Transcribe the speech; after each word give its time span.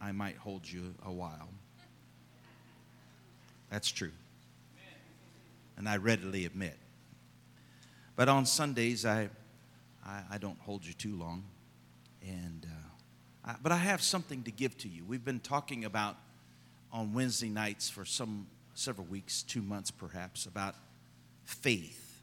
I 0.00 0.12
might 0.12 0.36
hold 0.36 0.70
you 0.70 0.94
a 1.04 1.12
while. 1.12 1.48
That's 3.70 3.90
true. 3.90 4.12
And 5.76 5.88
I 5.88 5.96
readily 5.96 6.44
admit. 6.44 6.76
But 8.16 8.28
on 8.28 8.46
Sundays, 8.46 9.04
I, 9.04 9.28
I, 10.04 10.22
I 10.32 10.38
don't 10.38 10.58
hold 10.60 10.84
you 10.84 10.92
too 10.92 11.16
long. 11.16 11.44
And, 12.22 12.66
uh, 12.66 13.50
I, 13.50 13.56
but 13.62 13.72
I 13.72 13.76
have 13.76 14.02
something 14.02 14.42
to 14.44 14.50
give 14.50 14.76
to 14.78 14.88
you. 14.88 15.04
We've 15.04 15.24
been 15.24 15.40
talking 15.40 15.84
about 15.84 16.16
on 16.92 17.12
Wednesday 17.12 17.48
nights 17.48 17.88
for 17.88 18.04
some 18.04 18.46
several 18.74 19.06
weeks, 19.06 19.42
two 19.42 19.62
months 19.62 19.90
perhaps, 19.90 20.46
about 20.46 20.74
faith. 21.44 22.22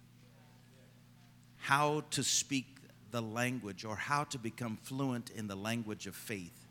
How 1.57 2.03
to 2.11 2.23
speak 2.23 2.65
the 3.11 3.21
language 3.21 3.85
or 3.85 3.95
how 3.95 4.25
to 4.25 4.37
become 4.37 4.77
fluent 4.83 5.29
in 5.29 5.47
the 5.47 5.55
language 5.55 6.07
of 6.07 6.15
faith 6.15 6.64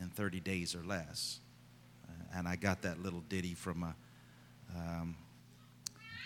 in 0.00 0.08
30 0.08 0.40
days 0.40 0.74
or 0.74 0.82
less. 0.82 1.40
Uh, 2.08 2.38
and 2.38 2.48
I 2.48 2.56
got 2.56 2.82
that 2.82 3.02
little 3.02 3.22
ditty 3.28 3.54
from 3.54 3.82
a, 3.82 3.94
um, 4.76 5.16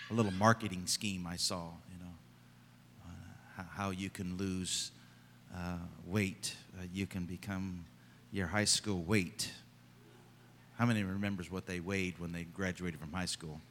a 0.09 0.13
little 0.13 0.31
marketing 0.33 0.83
scheme 0.85 1.27
I 1.27 1.35
saw, 1.35 1.71
you 1.91 1.99
know, 1.99 2.13
uh, 3.59 3.63
how 3.75 3.89
you 3.89 4.09
can 4.09 4.37
lose 4.37 4.91
uh, 5.55 5.77
weight, 6.05 6.55
uh, 6.77 6.83
you 6.93 7.05
can 7.05 7.25
become 7.25 7.85
your 8.31 8.47
high 8.47 8.65
school 8.65 9.03
weight. 9.03 9.51
How 10.77 10.85
many 10.85 11.03
remembers 11.03 11.49
what 11.49 11.65
they 11.65 11.79
weighed 11.79 12.19
when 12.19 12.31
they 12.33 12.43
graduated 12.43 12.99
from 12.99 13.13
high 13.13 13.25
school? 13.25 13.61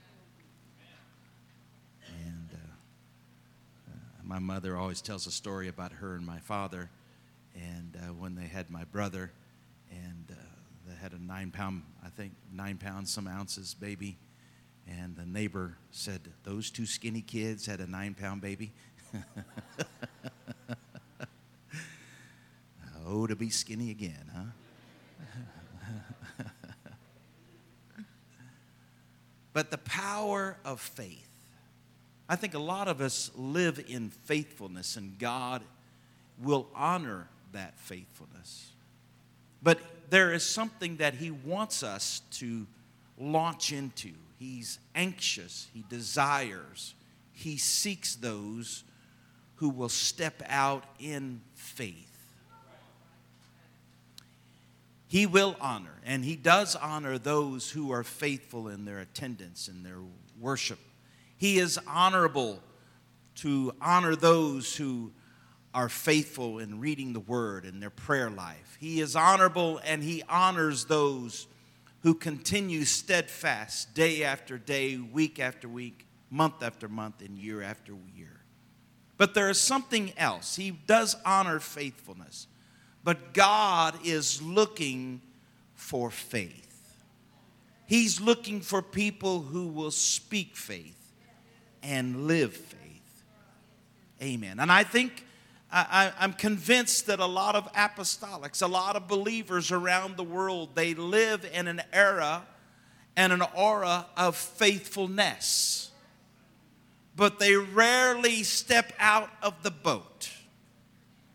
And 2.08 2.48
uh, 2.52 3.90
uh, 3.90 3.96
my 4.22 4.38
mother 4.38 4.76
always 4.76 5.02
tells 5.02 5.26
a 5.26 5.30
story 5.30 5.68
about 5.68 5.92
her 5.92 6.14
and 6.14 6.24
my 6.24 6.38
father, 6.38 6.88
and 7.54 7.96
when 8.18 8.34
they 8.34 8.46
had 8.46 8.70
my 8.70 8.84
brother, 8.84 9.30
and 9.94 10.30
uh, 10.30 10.34
they 10.86 10.94
had 10.96 11.12
a 11.12 11.22
nine 11.22 11.50
pound, 11.50 11.82
I 12.04 12.08
think, 12.08 12.32
nine 12.52 12.78
pounds, 12.78 13.12
some 13.12 13.26
ounces 13.26 13.74
baby. 13.74 14.16
And 14.86 15.16
the 15.16 15.24
neighbor 15.24 15.76
said, 15.90 16.20
Those 16.42 16.70
two 16.70 16.86
skinny 16.86 17.22
kids 17.22 17.66
had 17.66 17.80
a 17.80 17.86
nine 17.86 18.14
pound 18.14 18.40
baby. 18.42 18.72
oh, 23.06 23.26
to 23.26 23.36
be 23.36 23.50
skinny 23.50 23.90
again, 23.90 24.30
huh? 24.34 24.42
but 29.52 29.70
the 29.70 29.78
power 29.78 30.56
of 30.64 30.80
faith. 30.80 31.28
I 32.28 32.36
think 32.36 32.54
a 32.54 32.58
lot 32.58 32.88
of 32.88 33.00
us 33.00 33.30
live 33.36 33.84
in 33.86 34.10
faithfulness, 34.10 34.96
and 34.96 35.18
God 35.18 35.62
will 36.42 36.68
honor 36.74 37.28
that 37.52 37.78
faithfulness. 37.78 38.72
But 39.62 39.78
there 40.10 40.32
is 40.32 40.44
something 40.44 40.96
that 40.96 41.14
He 41.14 41.30
wants 41.30 41.82
us 41.82 42.22
to 42.32 42.66
launch 43.18 43.72
into. 43.72 44.10
He's 44.38 44.78
anxious, 44.94 45.68
He 45.72 45.84
desires, 45.88 46.94
He 47.32 47.56
seeks 47.56 48.14
those 48.16 48.84
who 49.56 49.68
will 49.68 49.88
step 49.88 50.42
out 50.48 50.84
in 50.98 51.40
faith. 51.54 52.10
He 55.06 55.26
will 55.26 55.56
honor, 55.60 56.00
and 56.04 56.24
He 56.24 56.34
does 56.34 56.74
honor 56.74 57.18
those 57.18 57.70
who 57.70 57.92
are 57.92 58.02
faithful 58.02 58.68
in 58.68 58.84
their 58.84 58.98
attendance 58.98 59.68
and 59.68 59.86
their 59.86 60.00
worship. 60.40 60.80
He 61.36 61.58
is 61.58 61.78
honorable 61.86 62.60
to 63.36 63.74
honor 63.80 64.16
those 64.16 64.74
who 64.74 65.12
are 65.74 65.88
faithful 65.88 66.60
in 66.60 66.78
reading 66.78 67.12
the 67.12 67.20
word 67.20 67.64
and 67.64 67.82
their 67.82 67.90
prayer 67.90 68.30
life. 68.30 68.78
He 68.80 69.00
is 69.00 69.16
honorable 69.16 69.80
and 69.84 70.02
he 70.02 70.22
honors 70.28 70.84
those 70.84 71.48
who 72.02 72.14
continue 72.14 72.84
steadfast 72.84 73.92
day 73.92 74.22
after 74.22 74.56
day, 74.56 74.96
week 74.96 75.40
after 75.40 75.68
week, 75.68 76.06
month 76.30 76.62
after 76.62 76.88
month, 76.88 77.20
and 77.20 77.36
year 77.36 77.60
after 77.60 77.92
year. 78.16 78.40
But 79.16 79.34
there 79.34 79.50
is 79.50 79.60
something 79.60 80.12
else. 80.16 80.54
He 80.54 80.70
does 80.70 81.16
honor 81.24 81.58
faithfulness, 81.60 82.46
but 83.02 83.32
God 83.32 83.98
is 84.04 84.40
looking 84.42 85.22
for 85.74 86.10
faith. 86.10 86.62
He's 87.86 88.20
looking 88.20 88.60
for 88.60 88.80
people 88.80 89.40
who 89.40 89.68
will 89.68 89.90
speak 89.90 90.56
faith 90.56 91.12
and 91.82 92.26
live 92.26 92.54
faith. 92.54 93.24
Amen. 94.22 94.60
And 94.60 94.70
I 94.70 94.84
think 94.84 95.24
I, 95.76 96.12
am 96.20 96.34
convinced 96.34 97.06
that 97.06 97.18
a 97.18 97.26
lot 97.26 97.56
of 97.56 97.70
apostolics, 97.72 98.62
a 98.62 98.68
lot 98.68 98.94
of 98.94 99.08
believers 99.08 99.72
around 99.72 100.16
the 100.16 100.22
world, 100.22 100.76
they 100.76 100.94
live 100.94 101.44
in 101.52 101.66
an 101.66 101.82
era 101.92 102.44
and 103.16 103.32
an 103.32 103.42
aura 103.56 104.06
of 104.16 104.36
faithfulness. 104.36 105.90
But 107.16 107.40
they 107.40 107.56
rarely 107.56 108.44
step 108.44 108.92
out 109.00 109.30
of 109.42 109.64
the 109.64 109.72
boat. 109.72 110.30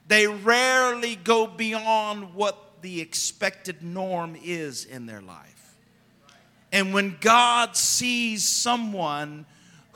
They 0.07 0.25
rarely 0.25 1.17
go 1.17 1.45
beyond 1.45 2.33
what 2.33 2.81
the 2.81 3.01
expected 3.01 3.83
norm 3.83 4.37
is 4.41 4.85
in 4.85 5.05
their 5.05 5.21
life. 5.21 5.75
And 6.71 6.93
when 6.93 7.17
God 7.19 7.75
sees 7.75 8.47
someone 8.47 9.45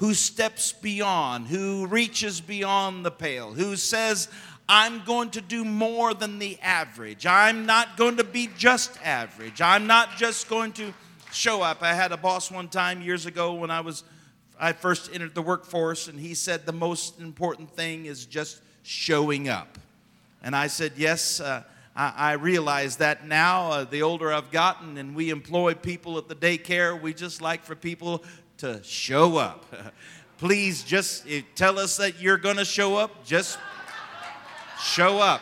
who 0.03 0.13
steps 0.13 0.73
beyond, 0.73 1.47
who 1.47 1.87
reaches 1.87 2.41
beyond 2.41 3.05
the 3.05 3.09
pale, 3.09 3.53
who 3.53 3.77
says, 3.77 4.27
I'm 4.67 5.05
going 5.05 5.29
to 5.29 5.39
do 5.39 5.63
more 5.63 6.13
than 6.13 6.39
the 6.39 6.59
average. 6.61 7.25
I'm 7.25 7.65
not 7.65 7.95
going 7.95 8.17
to 8.17 8.25
be 8.25 8.49
just 8.57 8.99
average. 9.01 9.61
I'm 9.61 9.87
not 9.87 10.17
just 10.17 10.49
going 10.49 10.73
to 10.73 10.93
show 11.31 11.61
up. 11.61 11.81
I 11.81 11.93
had 11.93 12.11
a 12.11 12.17
boss 12.17 12.51
one 12.51 12.67
time 12.67 13.01
years 13.01 13.25
ago 13.25 13.53
when 13.53 13.71
I 13.71 13.79
was 13.79 14.03
I 14.59 14.73
first 14.73 15.09
entered 15.13 15.35
the 15.35 15.41
workforce 15.41 16.09
and 16.09 16.19
he 16.19 16.33
said 16.33 16.65
the 16.65 16.73
most 16.73 17.21
important 17.21 17.71
thing 17.71 18.05
is 18.05 18.25
just 18.25 18.61
showing 18.81 19.47
up. 19.47 19.77
And 20.43 20.53
I 20.53 20.67
said, 20.67 20.91
"Yes, 20.97 21.39
uh, 21.39 21.63
I, 21.95 22.33
realize 22.33 22.97
that 22.97 23.27
now. 23.27 23.71
Uh, 23.71 23.83
the 23.83 24.01
older 24.01 24.33
I've 24.33 24.49
gotten 24.49 24.97
and 24.97 25.15
we 25.15 25.29
employ 25.29 25.75
people 25.75 26.17
at 26.17 26.27
the 26.27 26.35
daycare, 26.35 26.99
we 26.99 27.13
just 27.13 27.41
like 27.41 27.63
for 27.63 27.75
people 27.75 28.23
to 28.63 28.81
show 28.81 29.35
up. 29.35 29.65
Please 30.37 30.83
just 30.83 31.27
eh, 31.27 31.41
tell 31.53 31.77
us 31.77 31.97
that 31.97 32.21
you're 32.21 32.37
going 32.37 32.55
to 32.55 32.63
show 32.63 32.95
up. 32.95 33.25
Just 33.25 33.59
show 34.81 35.19
up. 35.19 35.41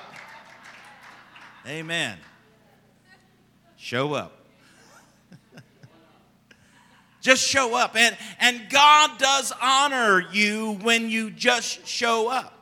Amen. 1.67 2.17
Show 3.77 4.15
up. 4.15 4.43
just 7.21 7.43
show 7.47 7.75
up. 7.75 7.95
And, 7.95 8.17
and 8.39 8.59
God 8.71 9.19
does 9.19 9.53
honor 9.61 10.25
you 10.33 10.79
when 10.81 11.07
you 11.07 11.29
just 11.29 11.85
show 11.85 12.27
up. 12.27 12.57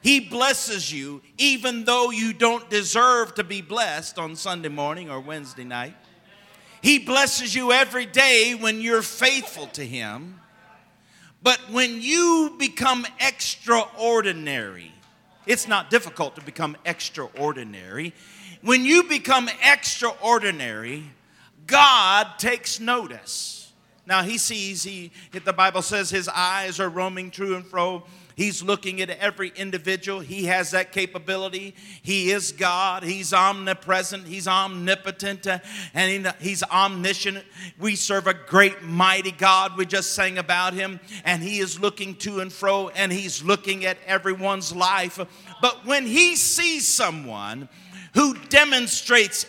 He 0.00 0.18
blesses 0.18 0.92
you 0.92 1.22
even 1.38 1.84
though 1.84 2.10
you 2.10 2.32
don't 2.32 2.68
deserve 2.68 3.36
to 3.36 3.44
be 3.44 3.62
blessed 3.62 4.18
on 4.18 4.34
Sunday 4.34 4.70
morning 4.70 5.08
or 5.08 5.20
Wednesday 5.20 5.62
night. 5.62 5.94
He 6.82 6.98
blesses 6.98 7.54
you 7.54 7.72
every 7.72 8.06
day 8.06 8.54
when 8.54 8.80
you're 8.80 9.02
faithful 9.02 9.68
to 9.68 9.86
Him. 9.86 10.40
But 11.42 11.58
when 11.70 12.02
you 12.02 12.56
become 12.58 13.06
extraordinary, 13.20 14.92
it's 15.46 15.66
not 15.66 15.90
difficult 15.90 16.36
to 16.36 16.42
become 16.42 16.76
extraordinary. 16.84 18.12
When 18.62 18.84
you 18.84 19.04
become 19.04 19.48
extraordinary, 19.62 21.04
God 21.66 22.38
takes 22.38 22.78
notice. 22.78 23.72
Now 24.06 24.22
he 24.22 24.38
sees, 24.38 24.82
he 24.82 25.12
the 25.32 25.52
Bible 25.52 25.82
says 25.82 26.10
his 26.10 26.28
eyes 26.28 26.80
are 26.80 26.88
roaming 26.88 27.30
to 27.32 27.54
and 27.54 27.64
fro 27.64 28.04
He's 28.36 28.62
looking 28.62 29.00
at 29.00 29.10
every 29.10 29.52
individual. 29.54 30.20
He 30.20 30.44
has 30.46 30.70
that 30.70 30.92
capability. 30.92 31.74
He 32.02 32.30
is 32.30 32.52
God. 32.52 33.02
He's 33.02 33.32
omnipresent. 33.32 34.26
He's 34.26 34.48
omnipotent. 34.48 35.46
And 35.94 36.34
He's 36.40 36.62
omniscient. 36.62 37.44
We 37.78 37.96
serve 37.96 38.26
a 38.26 38.34
great, 38.34 38.82
mighty 38.82 39.32
God. 39.32 39.76
We 39.76 39.86
just 39.86 40.14
sang 40.14 40.38
about 40.38 40.74
Him. 40.74 41.00
And 41.24 41.42
He 41.42 41.58
is 41.58 41.80
looking 41.80 42.14
to 42.16 42.40
and 42.40 42.52
fro 42.52 42.88
and 42.90 43.12
He's 43.12 43.42
looking 43.42 43.84
at 43.84 43.98
everyone's 44.06 44.74
life. 44.74 45.18
But 45.60 45.86
when 45.86 46.06
He 46.06 46.36
sees 46.36 46.88
someone 46.88 47.68
who 48.14 48.34
demonstrates 48.48 49.46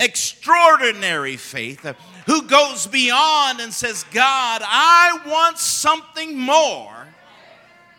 extraordinary 0.00 1.36
faith, 1.36 1.84
who 2.26 2.42
goes 2.42 2.86
beyond 2.86 3.60
and 3.60 3.72
says, 3.72 4.04
God, 4.12 4.62
I 4.64 5.18
want 5.26 5.58
something 5.58 6.38
more 6.38 6.97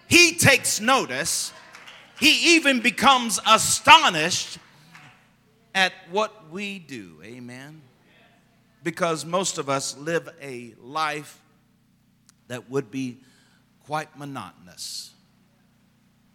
he 0.09 0.33
takes 0.33 0.81
notice. 0.81 1.53
He 2.19 2.55
even 2.55 2.81
becomes 2.81 3.39
astonished 3.47 4.57
at 5.73 5.93
what 6.11 6.49
we 6.49 6.79
do. 6.79 7.21
Amen. 7.23 7.81
Because 8.83 9.23
most 9.23 9.57
of 9.57 9.69
us 9.69 9.95
live 9.97 10.27
a 10.41 10.73
life 10.81 11.39
that 12.47 12.69
would 12.69 12.89
be 12.89 13.19
quite 13.85 14.17
monotonous 14.17 15.11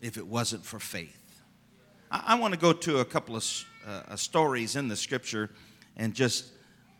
if 0.00 0.16
it 0.16 0.26
wasn't 0.26 0.64
for 0.64 0.78
faith. 0.78 1.42
I, 2.10 2.22
I 2.28 2.34
want 2.36 2.54
to 2.54 2.60
go 2.60 2.72
to 2.72 2.98
a 3.00 3.04
couple 3.04 3.34
of 3.34 3.44
uh, 3.86 4.14
stories 4.14 4.76
in 4.76 4.88
the 4.88 4.96
scripture 4.96 5.50
and 5.96 6.14
just, 6.14 6.46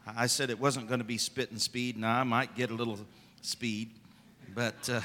I 0.07 0.27
said 0.27 0.51
it 0.51 0.59
wasn't 0.59 0.89
going 0.89 1.01
to 1.01 1.05
be 1.05 1.19
spit 1.19 1.51
and 1.53 1.63
speed. 1.63 1.97
Now, 1.97 2.19
I 2.19 2.25
might 2.25 2.57
get 2.57 2.71
a 2.71 2.75
little 2.75 2.99
speed, 3.43 3.93
but, 4.55 4.91
uh, 4.91 5.01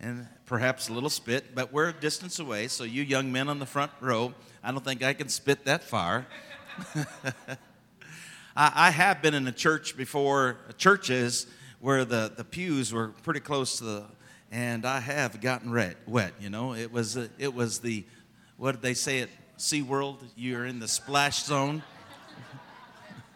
and 0.00 0.26
perhaps 0.44 0.88
a 0.88 0.92
little 0.92 1.10
spit, 1.10 1.54
but 1.54 1.72
we're 1.72 1.88
a 1.88 1.92
distance 1.92 2.38
away. 2.38 2.68
So, 2.68 2.84
you 2.84 3.02
young 3.02 3.32
men 3.32 3.48
on 3.48 3.58
the 3.58 3.66
front 3.66 3.90
row, 4.00 4.34
I 4.62 4.70
don't 4.70 4.84
think 4.84 5.02
I 5.02 5.14
can 5.14 5.28
spit 5.28 5.64
that 5.64 5.82
far. 5.82 6.26
I, 8.56 8.72
I 8.74 8.90
have 8.90 9.22
been 9.22 9.34
in 9.34 9.46
a 9.46 9.52
church 9.52 9.96
before, 9.96 10.58
churches 10.78 11.46
where 11.80 12.04
the, 12.04 12.32
the 12.34 12.44
pews 12.44 12.92
were 12.92 13.08
pretty 13.22 13.40
close 13.40 13.78
to 13.78 13.84
the, 13.84 14.04
and 14.50 14.84
I 14.86 15.00
have 15.00 15.40
gotten 15.40 15.70
wet, 15.72 15.96
wet 16.06 16.32
you 16.40 16.50
know. 16.50 16.74
It 16.74 16.92
was, 16.92 17.16
it 17.16 17.54
was 17.54 17.80
the, 17.80 18.04
what 18.56 18.72
did 18.72 18.82
they 18.82 18.94
say 18.94 19.20
at 19.20 19.28
SeaWorld? 19.58 20.18
You're 20.36 20.66
in 20.66 20.78
the 20.78 20.88
splash 20.88 21.44
zone. 21.44 21.82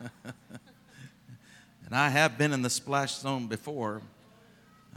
and 0.25 1.93
I 1.93 2.09
have 2.09 2.39
been 2.39 2.53
in 2.53 2.63
the 2.63 2.71
splash 2.71 3.17
zone 3.17 3.47
before, 3.47 4.03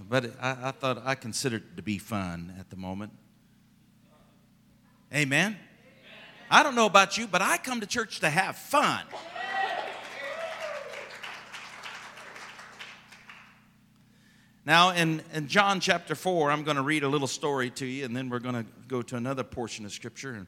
but 0.10 0.31
I, 0.42 0.57
I 0.63 0.72
thought 0.72 1.01
I 1.06 1.16
considered 1.16 1.63
it 1.63 1.75
to 1.78 1.84
be 1.84 1.98
fun 1.98 2.54
at 2.60 2.69
the 2.69 2.75
moment. 2.75 3.12
Amen? 5.13 5.57
I 6.50 6.63
don't 6.63 6.75
know 6.75 6.86
about 6.86 7.18
you, 7.18 7.28
but 7.28 7.42
I 7.42 7.57
come 7.57 7.81
to 7.81 7.88
church 7.88 8.19
to 8.19 8.30
have 8.30 8.57
fun. 8.57 9.04
Now, 14.66 14.92
in, 14.92 15.22
in 15.34 15.48
John 15.48 15.81
chapter 15.81 16.16
4, 16.16 16.50
I'm 16.50 16.63
going 16.63 16.78
to 16.78 16.84
read 16.84 17.04
a 17.04 17.07
little 17.10 17.28
story 17.28 17.69
to 17.72 17.86
you, 17.86 18.06
and 18.06 18.16
then 18.16 18.30
we're 18.30 18.40
going 18.40 18.56
to 18.56 18.66
go 18.88 19.01
to 19.01 19.18
another 19.18 19.44
portion 19.44 19.84
of 19.84 19.92
Scripture, 19.92 20.36
and 20.36 20.48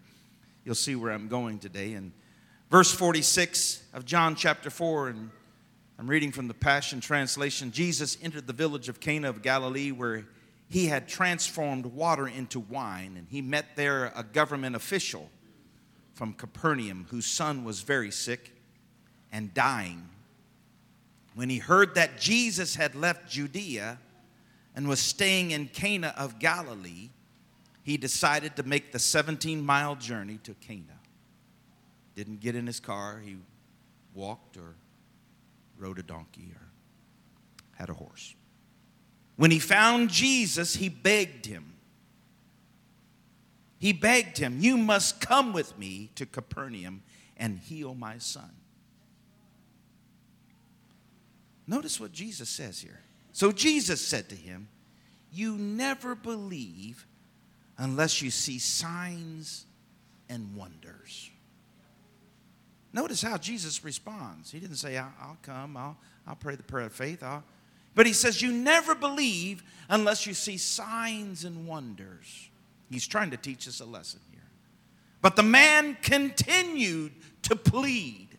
you'll 0.63 0.73
see 0.73 0.95
where 0.95 1.11
I'm 1.11 1.27
going 1.27 1.59
today. 1.59 1.93
And 1.93 2.13
verse 2.71 2.93
46 2.93 3.83
of 3.93 4.05
John 4.05 4.35
chapter 4.35 4.69
4, 4.69 5.09
and 5.09 5.31
I'm 5.97 6.07
reading 6.07 6.31
from 6.31 6.47
the 6.47 6.53
Passion 6.53 6.99
Translation 6.99 7.71
Jesus 7.71 8.17
entered 8.21 8.47
the 8.47 8.53
village 8.53 8.89
of 8.89 8.99
Cana 8.99 9.29
of 9.29 9.41
Galilee, 9.41 9.91
where 9.91 10.25
he 10.67 10.87
had 10.87 11.07
transformed 11.07 11.85
water 11.85 12.27
into 12.27 12.59
wine, 12.59 13.15
and 13.17 13.27
he 13.29 13.41
met 13.41 13.75
there 13.75 14.11
a 14.15 14.23
government 14.23 14.75
official 14.75 15.29
from 16.13 16.33
Capernaum 16.33 17.07
whose 17.09 17.25
son 17.25 17.63
was 17.63 17.81
very 17.81 18.11
sick 18.11 18.51
and 19.31 19.53
dying. 19.53 20.09
When 21.33 21.49
he 21.49 21.59
heard 21.59 21.95
that 21.95 22.19
Jesus 22.19 22.75
had 22.75 22.95
left 22.95 23.29
Judea, 23.29 23.99
and 24.75 24.87
was 24.87 24.99
staying 24.99 25.51
in 25.51 25.67
Cana 25.67 26.13
of 26.17 26.37
Galilee, 26.37 27.09
he 27.83 27.97
decided 27.97 28.55
to 28.57 28.63
make 28.63 28.91
the 28.91 28.99
17 28.99 29.65
mile 29.65 29.95
journey 29.95 30.39
to 30.43 30.53
Cana. 30.55 30.99
Didn't 32.15 32.41
get 32.41 32.55
in 32.55 32.67
his 32.67 32.79
car, 32.79 33.21
he 33.23 33.37
walked 34.13 34.57
or 34.57 34.75
rode 35.77 35.99
a 35.99 36.03
donkey 36.03 36.51
or 36.53 36.67
had 37.75 37.89
a 37.89 37.93
horse. 37.93 38.35
When 39.35 39.51
he 39.51 39.59
found 39.59 40.09
Jesus, 40.09 40.75
he 40.75 40.89
begged 40.89 41.45
him. 41.45 41.73
He 43.77 43.91
begged 43.93 44.37
him, 44.37 44.59
You 44.59 44.77
must 44.77 45.19
come 45.19 45.53
with 45.53 45.77
me 45.77 46.09
to 46.15 46.25
Capernaum 46.25 47.03
and 47.37 47.59
heal 47.59 47.93
my 47.93 48.17
son. 48.17 48.49
Notice 51.67 51.99
what 51.99 52.11
Jesus 52.11 52.49
says 52.49 52.79
here. 52.79 53.01
So 53.33 53.51
Jesus 53.51 53.99
said 53.99 54.29
to 54.29 54.35
him, 54.35 54.69
You 55.31 55.57
never 55.57 56.15
believe 56.15 57.05
unless 57.77 58.21
you 58.21 58.31
see 58.31 58.59
signs 58.59 59.65
and 60.29 60.55
wonders. 60.55 61.29
Notice 62.95 63.21
how 63.21 63.37
Jesus 63.37 63.83
responds. 63.83 64.49
He 64.49 64.59
didn't 64.61 64.77
say, 64.77 64.97
I'll, 64.97 65.37
come, 65.41 65.75
I'll, 65.75 65.97
I'll 66.25 66.37
pray 66.37 66.55
the 66.55 66.63
prayer 66.63 66.85
of 66.85 66.93
faith. 66.93 67.21
I'll. 67.23 67.43
But 67.93 68.07
he 68.07 68.13
says, 68.13 68.41
You 68.41 68.53
never 68.53 68.95
believe 68.95 69.63
unless 69.89 70.25
you 70.25 70.33
see 70.33 70.55
signs 70.55 71.43
and 71.43 71.67
wonders. 71.67 72.49
He's 72.89 73.05
trying 73.05 73.31
to 73.31 73.37
teach 73.37 73.67
us 73.67 73.81
a 73.81 73.85
lesson 73.85 74.21
here. 74.31 74.39
But 75.21 75.35
the 75.35 75.43
man 75.43 75.97
continued 76.01 77.11
to 77.41 77.57
plead. 77.57 78.29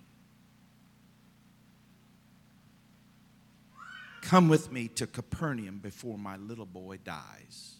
Come 4.22 4.48
with 4.48 4.72
me 4.72 4.88
to 4.88 5.06
Capernaum 5.06 5.80
before 5.80 6.16
my 6.16 6.38
little 6.38 6.64
boy 6.64 6.98
dies. 7.04 7.74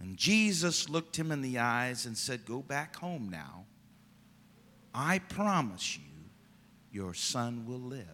And 0.00 0.16
Jesus 0.16 0.88
looked 0.88 1.14
him 1.14 1.30
in 1.30 1.42
the 1.42 1.58
eyes 1.58 2.06
and 2.06 2.16
said, 2.16 2.46
Go 2.46 2.60
back 2.60 2.96
home 2.96 3.28
now. 3.28 3.66
I 4.94 5.18
promise 5.18 5.96
you, 5.96 6.04
your 6.90 7.14
son 7.14 7.66
will 7.66 7.80
live. 7.80 8.06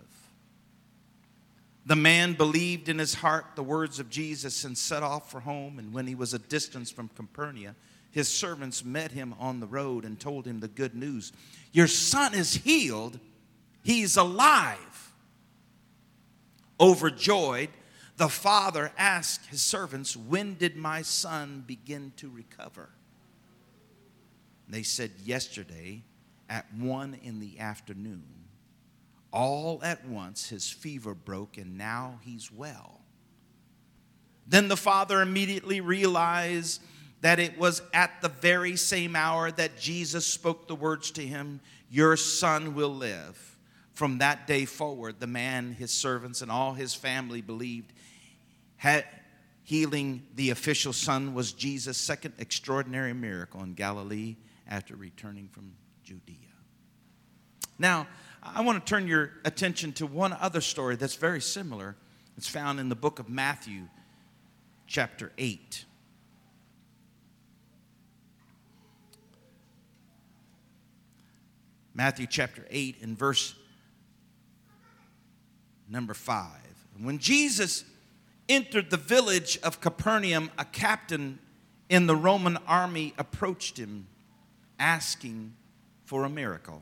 The 1.89 1.97
man 1.97 2.35
believed 2.35 2.89
in 2.89 2.99
his 2.99 3.15
heart 3.15 3.47
the 3.57 3.63
words 3.63 3.99
of 3.99 4.11
Jesus 4.11 4.65
and 4.65 4.77
set 4.77 5.03
off 5.03 5.31
for 5.31 5.41
home. 5.41 5.79
And 5.79 5.93
when 5.93 6.07
he 6.07 6.15
was 6.15 6.35
a 6.35 6.39
distance 6.39 6.91
from 6.91 7.09
Capernaum, 7.09 7.75
his 8.11 8.29
servants 8.29 8.85
met 8.85 9.13
him 9.13 9.35
on 9.39 9.61
the 9.61 9.67
road 9.67 10.05
and 10.05 10.21
told 10.21 10.47
him 10.47 10.61
the 10.61 10.69
good 10.69 10.95
news 10.95 11.33
Your 11.73 11.87
son 11.87 12.35
is 12.35 12.55
healed, 12.55 13.19
he's 13.83 14.17
alive. 14.17 15.13
Overjoyed, 16.81 17.71
the 18.19 18.29
father 18.29 18.93
asked 18.99 19.47
his 19.47 19.63
servants, 19.63 20.17
When 20.17 20.55
did 20.55 20.77
my 20.77 21.03
son 21.03 21.65
begin 21.67 22.13
to 22.17 22.29
recover? 22.29 22.91
They 24.69 24.83
said, 24.83 25.13
Yesterday 25.25 26.03
at 26.49 26.67
one 26.75 27.19
in 27.23 27.41
the 27.41 27.59
afternoon. 27.59 28.25
All 29.33 29.81
at 29.83 30.07
once 30.07 30.49
his 30.49 30.71
fever 30.71 31.15
broke, 31.15 31.59
and 31.59 31.77
now 31.77 32.21
he's 32.23 32.51
well. 32.51 33.01
Then 34.47 34.69
the 34.69 34.77
father 34.77 35.21
immediately 35.21 35.81
realized 35.81 36.83
that 37.21 37.39
it 37.39 37.59
was 37.59 37.83
at 37.93 38.23
the 38.23 38.29
very 38.29 38.77
same 38.77 39.15
hour 39.15 39.51
that 39.51 39.77
Jesus 39.79 40.27
spoke 40.27 40.67
the 40.67 40.75
words 40.75 41.11
to 41.13 41.27
him 41.27 41.61
Your 41.91 42.17
son 42.17 42.75
will 42.75 42.95
live. 42.95 43.57
From 43.93 44.19
that 44.19 44.47
day 44.47 44.65
forward, 44.65 45.19
the 45.19 45.27
man, 45.27 45.73
his 45.73 45.91
servants, 45.91 46.41
and 46.41 46.51
all 46.51 46.73
his 46.73 46.95
family 46.95 47.41
believed 47.41 47.93
had 48.77 49.05
healing 49.65 50.23
the 50.37 50.51
official 50.51 50.93
son 50.93 51.35
was 51.35 51.53
Jesus' 51.53 51.99
second 51.99 52.33
extraordinary 52.39 53.13
miracle 53.13 53.63
in 53.63 53.75
Galilee 53.75 54.37
after 54.67 54.97
returning 54.97 55.49
from 55.49 55.73
Judea. 56.09 56.37
Now, 57.79 58.07
I 58.43 58.63
want 58.63 58.83
to 58.83 58.91
turn 58.91 59.07
your 59.07 59.33
attention 59.45 59.93
to 59.95 60.07
one 60.07 60.33
other 60.33 60.63
story 60.63 60.97
that's 60.97 61.17
very 61.17 61.43
similar. 61.43 61.97
It's 62.39 62.49
found 62.49 62.81
in 62.81 62.89
the 62.89 62.95
book 62.95 63.19
of 63.19 63.29
Matthew, 63.29 63.83
chapter 64.87 65.33
8. 65.37 65.85
Matthew 71.93 72.27
chapter 72.27 72.65
8 72.71 73.03
and 73.03 73.19
verse 73.19 73.55
number 75.91 76.15
five. 76.15 76.49
When 76.99 77.19
Jesus 77.19 77.85
entered 78.49 78.89
the 78.89 78.97
village 78.97 79.59
of 79.63 79.83
Capernaum, 79.83 80.51
a 80.57 80.65
captain 80.65 81.39
in 81.91 82.07
the 82.07 82.17
Roman 82.17 82.57
army 82.67 83.13
approached 83.19 83.79
him 83.79 84.07
asking 84.79 85.53
for 86.09 86.25
a 86.25 86.31
miracle. 86.31 86.81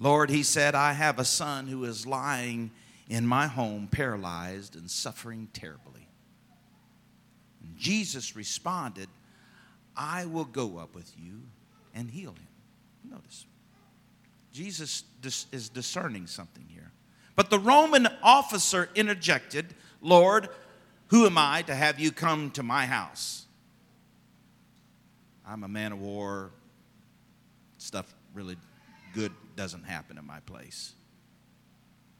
Lord, 0.00 0.28
he 0.28 0.42
said, 0.42 0.74
I 0.74 0.92
have 0.92 1.20
a 1.20 1.24
son 1.24 1.68
who 1.68 1.84
is 1.84 2.04
lying 2.04 2.72
in 3.08 3.24
my 3.24 3.46
home, 3.46 3.86
paralyzed 3.88 4.74
and 4.74 4.90
suffering 4.90 5.46
terribly. 5.52 6.08
And 7.62 7.78
Jesus 7.78 8.34
responded, 8.34 9.08
I 9.96 10.26
will 10.26 10.46
go 10.46 10.78
up 10.78 10.96
with 10.96 11.12
you 11.16 11.42
and 11.94 12.10
heal 12.10 12.32
him. 12.32 12.48
Notice, 13.08 13.46
Jesus 14.52 15.04
is 15.52 15.68
discerning 15.68 16.26
something 16.26 16.64
here. 16.68 16.90
But 17.36 17.50
the 17.50 17.60
Roman 17.60 18.08
officer 18.20 18.88
interjected, 18.96 19.74
Lord, 20.02 20.48
who 21.06 21.24
am 21.24 21.38
I 21.38 21.62
to 21.62 21.74
have 21.76 22.00
you 22.00 22.10
come 22.10 22.50
to 22.52 22.64
my 22.64 22.86
house? 22.86 23.46
I'm 25.46 25.62
a 25.62 25.68
man 25.68 25.92
of 25.92 26.00
war. 26.00 26.50
Stuff 27.80 28.14
really 28.34 28.56
good 29.14 29.32
doesn't 29.56 29.84
happen 29.84 30.18
in 30.18 30.26
my 30.26 30.40
place. 30.40 30.92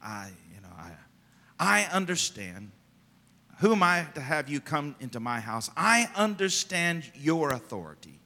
I, 0.03 0.31
you 0.55 0.61
know, 0.63 0.75
I, 0.75 0.93
I 1.59 1.85
understand. 1.93 2.71
Who 3.59 3.73
am 3.73 3.83
I 3.83 4.07
to 4.15 4.23
have 4.23 4.49
you 4.49 4.61
come 4.61 4.97
into 5.01 5.21
my 5.21 5.39
house? 5.39 5.71
I 5.77 6.09
understand 6.17 7.13
your 7.15 7.51
authority. 7.51 8.19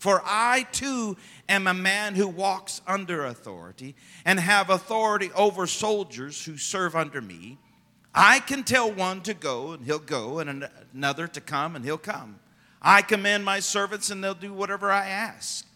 For 0.00 0.20
I 0.24 0.66
too 0.72 1.16
am 1.48 1.68
a 1.68 1.74
man 1.74 2.16
who 2.16 2.26
walks 2.26 2.80
under 2.88 3.24
authority 3.24 3.94
and 4.24 4.40
have 4.40 4.68
authority 4.68 5.30
over 5.36 5.68
soldiers 5.68 6.44
who 6.44 6.56
serve 6.56 6.96
under 6.96 7.20
me. 7.20 7.58
I 8.12 8.40
can 8.40 8.64
tell 8.64 8.90
one 8.90 9.20
to 9.22 9.34
go 9.34 9.70
and 9.70 9.84
he'll 9.84 10.00
go, 10.00 10.40
and 10.40 10.68
another 10.92 11.28
to 11.28 11.40
come 11.40 11.76
and 11.76 11.84
he'll 11.84 11.98
come. 11.98 12.40
I 12.82 13.02
command 13.02 13.44
my 13.44 13.60
servants, 13.60 14.10
and 14.10 14.24
they'll 14.24 14.34
do 14.34 14.52
whatever 14.52 14.90
I 14.90 15.06
ask. 15.06 15.66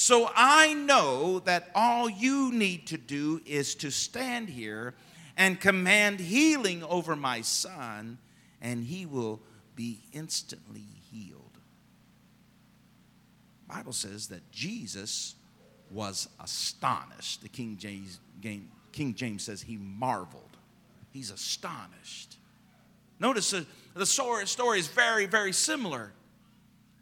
So 0.00 0.30
I 0.34 0.72
know 0.72 1.40
that 1.40 1.70
all 1.74 2.08
you 2.08 2.52
need 2.52 2.86
to 2.86 2.96
do 2.96 3.42
is 3.44 3.74
to 3.74 3.90
stand 3.90 4.48
here 4.48 4.94
and 5.36 5.60
command 5.60 6.20
healing 6.20 6.82
over 6.84 7.14
my 7.14 7.42
son, 7.42 8.16
and 8.62 8.82
he 8.82 9.04
will 9.04 9.42
be 9.76 10.00
instantly 10.14 10.86
healed. 11.12 11.58
Bible 13.68 13.92
says 13.92 14.28
that 14.28 14.50
Jesus 14.50 15.34
was 15.90 16.30
astonished. 16.42 17.42
The 17.42 17.50
King 17.50 17.76
James, 17.78 18.20
King 18.40 19.14
James 19.14 19.42
says 19.42 19.60
he 19.60 19.76
marveled. 19.76 20.56
He's 21.10 21.30
astonished. 21.30 22.38
Notice 23.18 23.50
the, 23.50 23.66
the 23.92 24.06
story 24.06 24.44
is 24.78 24.88
very, 24.88 25.26
very 25.26 25.52
similar. 25.52 26.14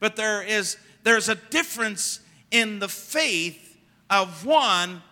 But 0.01 0.17
there 0.17 0.43
is 0.43 0.77
there's 1.05 1.29
a 1.29 1.37
difference 1.37 2.23
in 2.51 2.79
the 2.79 2.89
faith 2.89 3.77
of 4.11 4.45
one. 4.45 5.03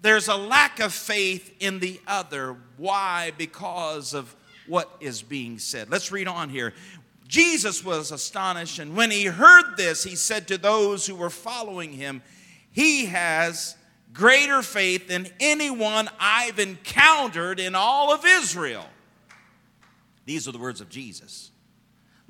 There's 0.00 0.28
a 0.28 0.36
lack 0.36 0.80
of 0.80 0.92
faith 0.92 1.54
in 1.60 1.80
the 1.80 2.00
other. 2.06 2.56
Why? 2.76 3.32
Because 3.36 4.14
of 4.14 4.34
what 4.66 4.90
is 5.00 5.22
being 5.22 5.58
said. 5.58 5.90
Let's 5.90 6.12
read 6.12 6.28
on 6.28 6.50
here. 6.50 6.74
Jesus 7.26 7.84
was 7.84 8.10
astonished, 8.10 8.78
and 8.78 8.96
when 8.96 9.10
he 9.10 9.26
heard 9.26 9.76
this, 9.76 10.02
he 10.02 10.16
said 10.16 10.48
to 10.48 10.56
those 10.56 11.06
who 11.06 11.14
were 11.14 11.30
following 11.30 11.92
him, 11.92 12.22
He 12.70 13.06
has 13.06 13.76
greater 14.14 14.62
faith 14.62 15.08
than 15.08 15.28
anyone 15.38 16.08
I've 16.18 16.58
encountered 16.58 17.60
in 17.60 17.74
all 17.74 18.12
of 18.12 18.24
Israel. 18.24 18.86
These 20.24 20.48
are 20.48 20.52
the 20.52 20.58
words 20.58 20.80
of 20.80 20.88
Jesus. 20.88 21.47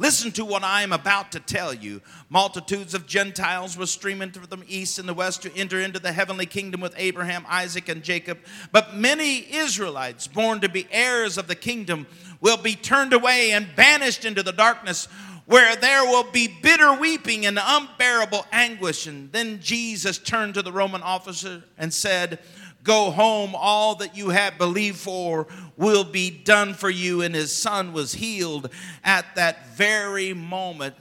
Listen 0.00 0.30
to 0.30 0.44
what 0.44 0.62
I 0.62 0.82
am 0.82 0.92
about 0.92 1.32
to 1.32 1.40
tell 1.40 1.74
you. 1.74 2.00
Multitudes 2.30 2.94
of 2.94 3.08
Gentiles 3.08 3.76
will 3.76 3.88
stream 3.88 4.22
into 4.22 4.38
the 4.38 4.62
east 4.68 5.00
and 5.00 5.08
the 5.08 5.14
west 5.14 5.42
to 5.42 5.54
enter 5.56 5.80
into 5.80 5.98
the 5.98 6.12
heavenly 6.12 6.46
kingdom 6.46 6.80
with 6.80 6.94
Abraham, 6.96 7.44
Isaac, 7.48 7.88
and 7.88 8.04
Jacob. 8.04 8.38
But 8.70 8.94
many 8.94 9.52
Israelites, 9.52 10.28
born 10.28 10.60
to 10.60 10.68
be 10.68 10.86
heirs 10.92 11.36
of 11.36 11.48
the 11.48 11.56
kingdom, 11.56 12.06
will 12.40 12.56
be 12.56 12.76
turned 12.76 13.12
away 13.12 13.50
and 13.50 13.74
banished 13.74 14.24
into 14.24 14.44
the 14.44 14.52
darkness 14.52 15.08
where 15.46 15.74
there 15.74 16.04
will 16.04 16.30
be 16.30 16.46
bitter 16.46 16.92
weeping 16.92 17.46
and 17.46 17.58
unbearable 17.60 18.46
anguish. 18.52 19.08
And 19.08 19.32
then 19.32 19.58
Jesus 19.60 20.18
turned 20.18 20.54
to 20.54 20.62
the 20.62 20.70
Roman 20.70 21.02
officer 21.02 21.64
and 21.76 21.92
said, 21.92 22.38
Go 22.88 23.10
home, 23.10 23.54
all 23.54 23.96
that 23.96 24.16
you 24.16 24.30
have 24.30 24.56
believed 24.56 24.96
for 24.96 25.46
will 25.76 26.04
be 26.04 26.30
done 26.30 26.72
for 26.72 26.88
you. 26.88 27.20
And 27.20 27.34
his 27.34 27.54
son 27.54 27.92
was 27.92 28.14
healed 28.14 28.70
at 29.04 29.26
that 29.36 29.74
very 29.76 30.32
moment. 30.32 30.94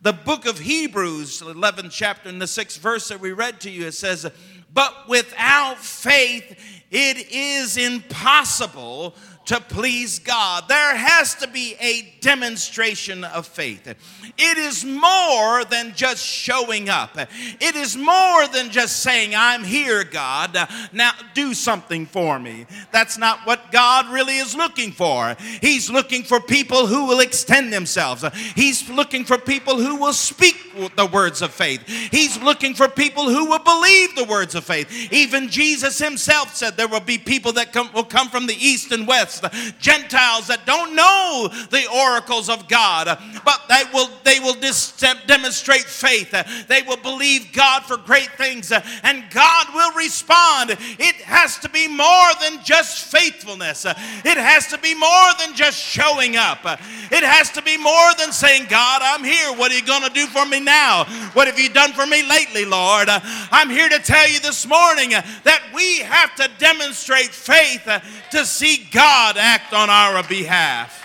The 0.00 0.12
book 0.12 0.46
of 0.46 0.60
Hebrews, 0.60 1.42
11th 1.42 1.90
chapter, 1.90 2.28
and 2.28 2.40
the 2.40 2.46
sixth 2.46 2.80
verse 2.80 3.08
that 3.08 3.18
we 3.18 3.32
read 3.32 3.60
to 3.62 3.70
you, 3.70 3.88
it 3.88 3.94
says, 3.94 4.30
But 4.72 5.08
without 5.08 5.78
faith, 5.78 6.56
it 6.92 7.32
is 7.32 7.78
impossible 7.78 9.16
to 9.46 9.60
please 9.60 10.18
God. 10.18 10.68
There 10.68 10.96
has 10.96 11.34
to 11.36 11.48
be 11.48 11.76
a 11.80 12.14
demonstration 12.20 13.24
of 13.24 13.46
faith. 13.46 13.86
It 13.86 14.58
is 14.58 14.84
more 14.84 15.64
than 15.64 15.94
just 15.94 16.24
showing 16.24 16.88
up, 16.88 17.16
it 17.16 17.74
is 17.74 17.96
more 17.96 18.46
than 18.48 18.70
just 18.70 19.02
saying, 19.02 19.34
I'm 19.36 19.64
here, 19.64 20.04
God. 20.04 20.56
Now 20.92 21.12
do 21.34 21.54
something 21.54 22.06
for 22.06 22.38
me. 22.38 22.66
That's 22.92 23.18
not 23.18 23.40
what 23.46 23.70
God 23.70 24.08
really 24.08 24.38
is 24.38 24.54
looking 24.54 24.92
for. 24.92 25.36
He's 25.60 25.90
looking 25.90 26.22
for 26.22 26.40
people 26.40 26.86
who 26.86 27.06
will 27.06 27.20
extend 27.20 27.72
themselves, 27.72 28.24
He's 28.54 28.88
looking 28.88 29.24
for 29.24 29.38
people 29.38 29.76
who 29.76 29.96
will 29.96 30.12
speak 30.12 30.56
the 30.96 31.06
words 31.06 31.42
of 31.42 31.52
faith. 31.52 31.86
He's 31.86 32.40
looking 32.42 32.74
for 32.74 32.88
people 32.88 33.28
who 33.28 33.46
will 33.46 33.60
believe 33.62 34.16
the 34.16 34.24
words 34.24 34.54
of 34.54 34.64
faith. 34.64 35.12
Even 35.12 35.48
Jesus 35.48 35.98
Himself 35.98 36.54
said 36.54 36.76
there 36.76 36.88
will 36.88 37.00
be 37.00 37.18
people 37.18 37.52
that 37.52 37.72
come, 37.72 37.90
will 37.92 38.04
come 38.04 38.28
from 38.28 38.46
the 38.46 38.54
east 38.54 38.92
and 38.92 39.06
west 39.06 39.33
Gentiles 39.78 40.48
that 40.48 40.66
don't 40.66 40.94
know 40.94 41.48
the 41.70 41.86
oracles 41.90 42.48
of 42.48 42.68
God, 42.68 43.06
but 43.44 43.62
they 43.68 43.82
will 43.92 44.10
they 44.24 44.40
will 44.40 44.54
dis- 44.54 44.92
demonstrate 45.26 45.84
faith. 45.84 46.30
They 46.68 46.82
will 46.82 46.96
believe 46.96 47.52
God 47.52 47.84
for 47.84 47.96
great 47.96 48.30
things, 48.32 48.72
and 48.72 49.24
God 49.30 49.66
will 49.74 49.92
respond. 49.92 50.70
It 50.70 51.16
has 51.16 51.58
to 51.58 51.68
be 51.68 51.88
more 51.88 52.30
than 52.40 52.62
just 52.62 53.10
faithfulness. 53.10 53.84
It 53.86 54.38
has 54.38 54.68
to 54.68 54.78
be 54.78 54.94
more 54.94 55.30
than 55.38 55.54
just 55.54 55.78
showing 55.78 56.36
up. 56.36 56.60
It 56.64 57.24
has 57.24 57.50
to 57.52 57.62
be 57.62 57.76
more 57.76 58.14
than 58.18 58.32
saying, 58.32 58.66
God, 58.68 59.02
I'm 59.02 59.24
here. 59.24 59.52
What 59.52 59.72
are 59.72 59.76
you 59.76 59.84
going 59.84 60.02
to 60.02 60.10
do 60.10 60.26
for 60.26 60.44
me 60.46 60.60
now? 60.60 61.04
What 61.32 61.46
have 61.46 61.58
you 61.58 61.68
done 61.68 61.92
for 61.92 62.06
me 62.06 62.26
lately, 62.28 62.64
Lord? 62.64 63.08
I'm 63.08 63.70
here 63.70 63.88
to 63.88 63.98
tell 63.98 64.28
you 64.28 64.40
this 64.40 64.66
morning 64.66 65.10
that 65.10 65.62
we 65.74 66.00
have 66.00 66.34
to 66.36 66.48
demonstrate 66.58 67.30
faith 67.30 67.88
to 68.30 68.44
see 68.44 68.88
God 68.90 69.23
God 69.26 69.38
act 69.38 69.72
on 69.72 69.88
our 69.88 70.22
behalf. 70.24 71.02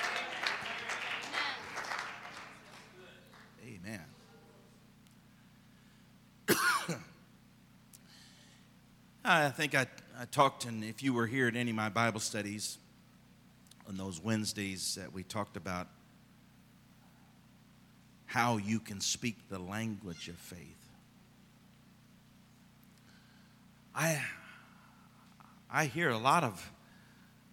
Amen. 3.66 4.02
I 9.24 9.48
think 9.52 9.74
I, 9.74 9.88
I 10.20 10.26
talked, 10.26 10.66
and 10.66 10.84
if 10.84 11.02
you 11.02 11.14
were 11.14 11.28
here 11.28 11.48
at 11.48 11.56
any 11.56 11.70
of 11.70 11.78
my 11.78 11.88
Bible 11.88 12.20
studies 12.20 12.78
on 13.88 13.96
those 13.96 14.22
Wednesdays 14.22 14.96
that 14.96 15.14
we 15.14 15.24
talked 15.24 15.56
about 15.56 15.88
how 18.26 18.58
you 18.58 18.82
can 18.82 19.00
speak 19.00 19.48
the 19.48 19.60
language 19.60 20.28
of 20.28 20.36
faith. 20.36 20.90
I, 23.96 24.22
I 25.72 25.86
hear 25.86 26.10
a 26.10 26.18
lot 26.18 26.44
of 26.44 26.70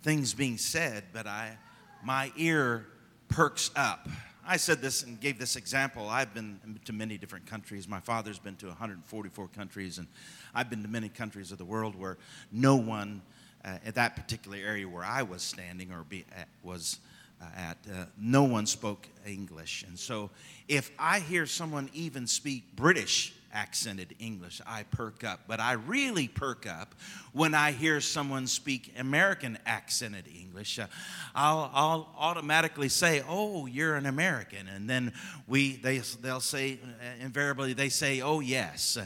things 0.06 0.34
being 0.34 0.56
said, 0.56 1.02
but 1.12 1.26
I, 1.26 1.58
my 2.04 2.30
ear 2.36 2.86
perks 3.26 3.72
up. 3.74 4.08
I 4.46 4.56
said 4.56 4.80
this 4.80 5.02
and 5.02 5.20
gave 5.20 5.36
this 5.36 5.56
example. 5.56 6.08
I've 6.08 6.32
been 6.32 6.60
to 6.84 6.92
many 6.92 7.18
different 7.18 7.46
countries. 7.46 7.88
My 7.88 7.98
father's 7.98 8.38
been 8.38 8.54
to 8.58 8.66
144 8.66 9.48
countries, 9.48 9.98
and 9.98 10.06
I've 10.54 10.70
been 10.70 10.82
to 10.84 10.88
many 10.88 11.08
countries 11.08 11.50
of 11.50 11.58
the 11.58 11.64
world 11.64 11.98
where 11.98 12.18
no 12.52 12.76
one 12.76 13.20
uh, 13.64 13.78
at 13.84 13.96
that 13.96 14.14
particular 14.14 14.56
area 14.58 14.88
where 14.88 15.02
I 15.02 15.24
was 15.24 15.42
standing 15.42 15.90
or 15.90 16.04
be, 16.04 16.24
at, 16.38 16.46
was 16.62 17.00
uh, 17.42 17.46
at, 17.56 17.78
uh, 17.92 18.04
no 18.16 18.44
one 18.44 18.66
spoke 18.66 19.08
English. 19.26 19.84
And 19.88 19.98
so 19.98 20.30
if 20.68 20.92
I 21.00 21.18
hear 21.18 21.46
someone 21.46 21.90
even 21.92 22.28
speak 22.28 22.76
British 22.76 23.34
accented 23.56 24.14
English, 24.18 24.60
I 24.66 24.82
perk 24.84 25.24
up. 25.24 25.40
But 25.48 25.60
I 25.60 25.72
really 25.72 26.28
perk 26.28 26.66
up 26.66 26.94
when 27.32 27.54
I 27.54 27.72
hear 27.72 28.00
someone 28.00 28.46
speak 28.46 28.94
American 28.98 29.58
accented 29.66 30.26
English. 30.28 30.78
Uh, 30.78 30.86
I'll, 31.34 31.70
I'll, 31.74 32.08
automatically 32.16 32.88
say, 32.88 33.22
"Oh, 33.28 33.66
you're 33.66 33.94
an 33.94 34.06
American," 34.06 34.68
and 34.68 34.88
then 34.88 35.12
we 35.46 35.76
they 35.76 35.98
they'll 36.20 36.40
say 36.40 36.78
uh, 36.82 37.24
invariably 37.24 37.72
they 37.72 37.88
say, 37.88 38.20
"Oh, 38.20 38.40
yes," 38.40 38.98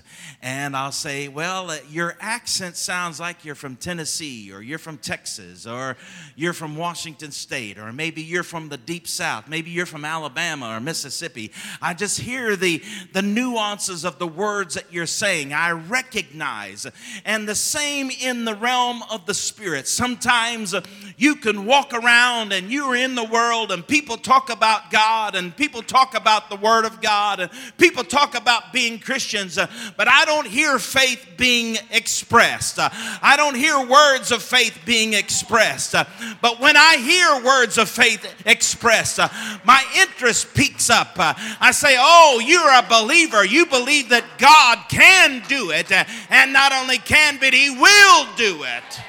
and 0.42 0.76
I'll 0.76 0.92
say, 0.92 1.28
"Well, 1.28 1.70
uh, 1.70 1.78
your 1.88 2.16
accent 2.20 2.76
sounds 2.76 3.20
like 3.20 3.44
you're 3.44 3.54
from 3.54 3.76
Tennessee, 3.76 4.52
or 4.52 4.62
you're 4.62 4.78
from 4.78 4.98
Texas, 4.98 5.66
or 5.66 5.96
you're 6.34 6.52
from 6.52 6.76
Washington 6.76 7.30
State, 7.30 7.78
or 7.78 7.92
maybe 7.92 8.22
you're 8.22 8.42
from 8.42 8.68
the 8.68 8.76
deep 8.76 9.06
South, 9.06 9.48
maybe 9.48 9.70
you're 9.70 9.86
from 9.86 10.04
Alabama 10.04 10.76
or 10.76 10.80
Mississippi." 10.80 11.52
I 11.80 11.94
just 11.94 12.20
hear 12.20 12.56
the 12.56 12.82
the 13.12 13.22
nuances 13.22 14.04
of 14.04 14.18
the 14.18 14.26
words 14.40 14.74
that 14.74 14.90
you're 14.90 15.04
saying. 15.04 15.52
I 15.52 15.72
recognize, 15.72 16.86
and 17.26 17.46
the 17.46 17.54
same 17.54 18.10
in 18.10 18.46
the 18.46 18.54
realm 18.54 19.02
of 19.10 19.26
the 19.26 19.34
Spirit. 19.34 19.86
Sometimes 19.86 20.72
uh, 20.72 20.80
you 21.18 21.36
can 21.36 21.66
walk 21.66 21.92
around 21.92 22.54
and 22.54 22.72
you're 22.72 22.96
in 22.96 23.14
the 23.14 23.24
world 23.24 23.70
and 23.70 23.86
people 23.86 24.16
talk 24.16 24.48
about 24.48 24.90
God 24.90 25.34
and 25.34 25.54
people 25.54 25.82
talk 25.82 26.14
about 26.14 26.48
the 26.48 26.56
Word 26.56 26.86
of 26.86 27.02
God 27.02 27.40
and 27.40 27.50
people 27.76 28.02
talk 28.02 28.34
about 28.34 28.72
being 28.72 28.98
Christians, 28.98 29.58
uh, 29.58 29.66
but 29.98 30.08
I 30.08 30.24
don't 30.24 30.46
hear 30.46 30.78
faith 30.78 31.26
being 31.36 31.76
expressed. 31.90 32.78
Uh, 32.78 32.88
I 33.20 33.36
don't 33.36 33.56
hear 33.56 33.78
words 33.86 34.32
of 34.32 34.42
faith 34.42 34.78
being 34.86 35.12
expressed. 35.12 35.94
But 36.40 36.60
when 36.60 36.78
I 36.78 36.96
hear 36.96 37.44
words 37.44 37.76
of 37.76 37.90
faith 37.90 38.26
expressed, 38.46 39.18
my 39.64 39.84
interest 39.98 40.54
peaks 40.54 40.88
up. 40.88 41.12
I 41.18 41.72
say, 41.72 41.96
Oh, 41.98 42.40
you're 42.44 42.72
a 42.72 42.86
believer. 42.88 43.44
You 43.44 43.66
believe 43.66 44.08
that 44.10 44.19
God 44.38 44.78
can 44.88 45.42
do 45.48 45.70
it, 45.70 45.90
and 46.30 46.52
not 46.52 46.72
only 46.72 46.98
can, 46.98 47.38
but 47.38 47.52
He 47.52 47.70
will 47.70 48.10
will 48.20 48.26
do 48.36 48.62
it. 48.64 49.00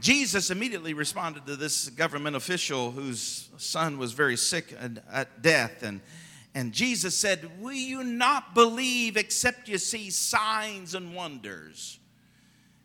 Jesus 0.00 0.50
immediately 0.50 0.94
responded 0.94 1.46
to 1.46 1.54
this 1.54 1.88
government 1.90 2.34
official 2.34 2.90
whose 2.90 3.48
son 3.56 3.98
was 3.98 4.12
very 4.12 4.36
sick 4.36 4.74
at 5.12 5.42
death. 5.42 5.84
And, 5.84 6.00
and 6.56 6.72
Jesus 6.72 7.16
said, 7.16 7.48
Will 7.60 7.72
you 7.72 8.02
not 8.02 8.52
believe 8.52 9.16
except 9.16 9.68
you 9.68 9.78
see 9.78 10.10
signs 10.10 10.96
and 10.96 11.14
wonders? 11.14 12.00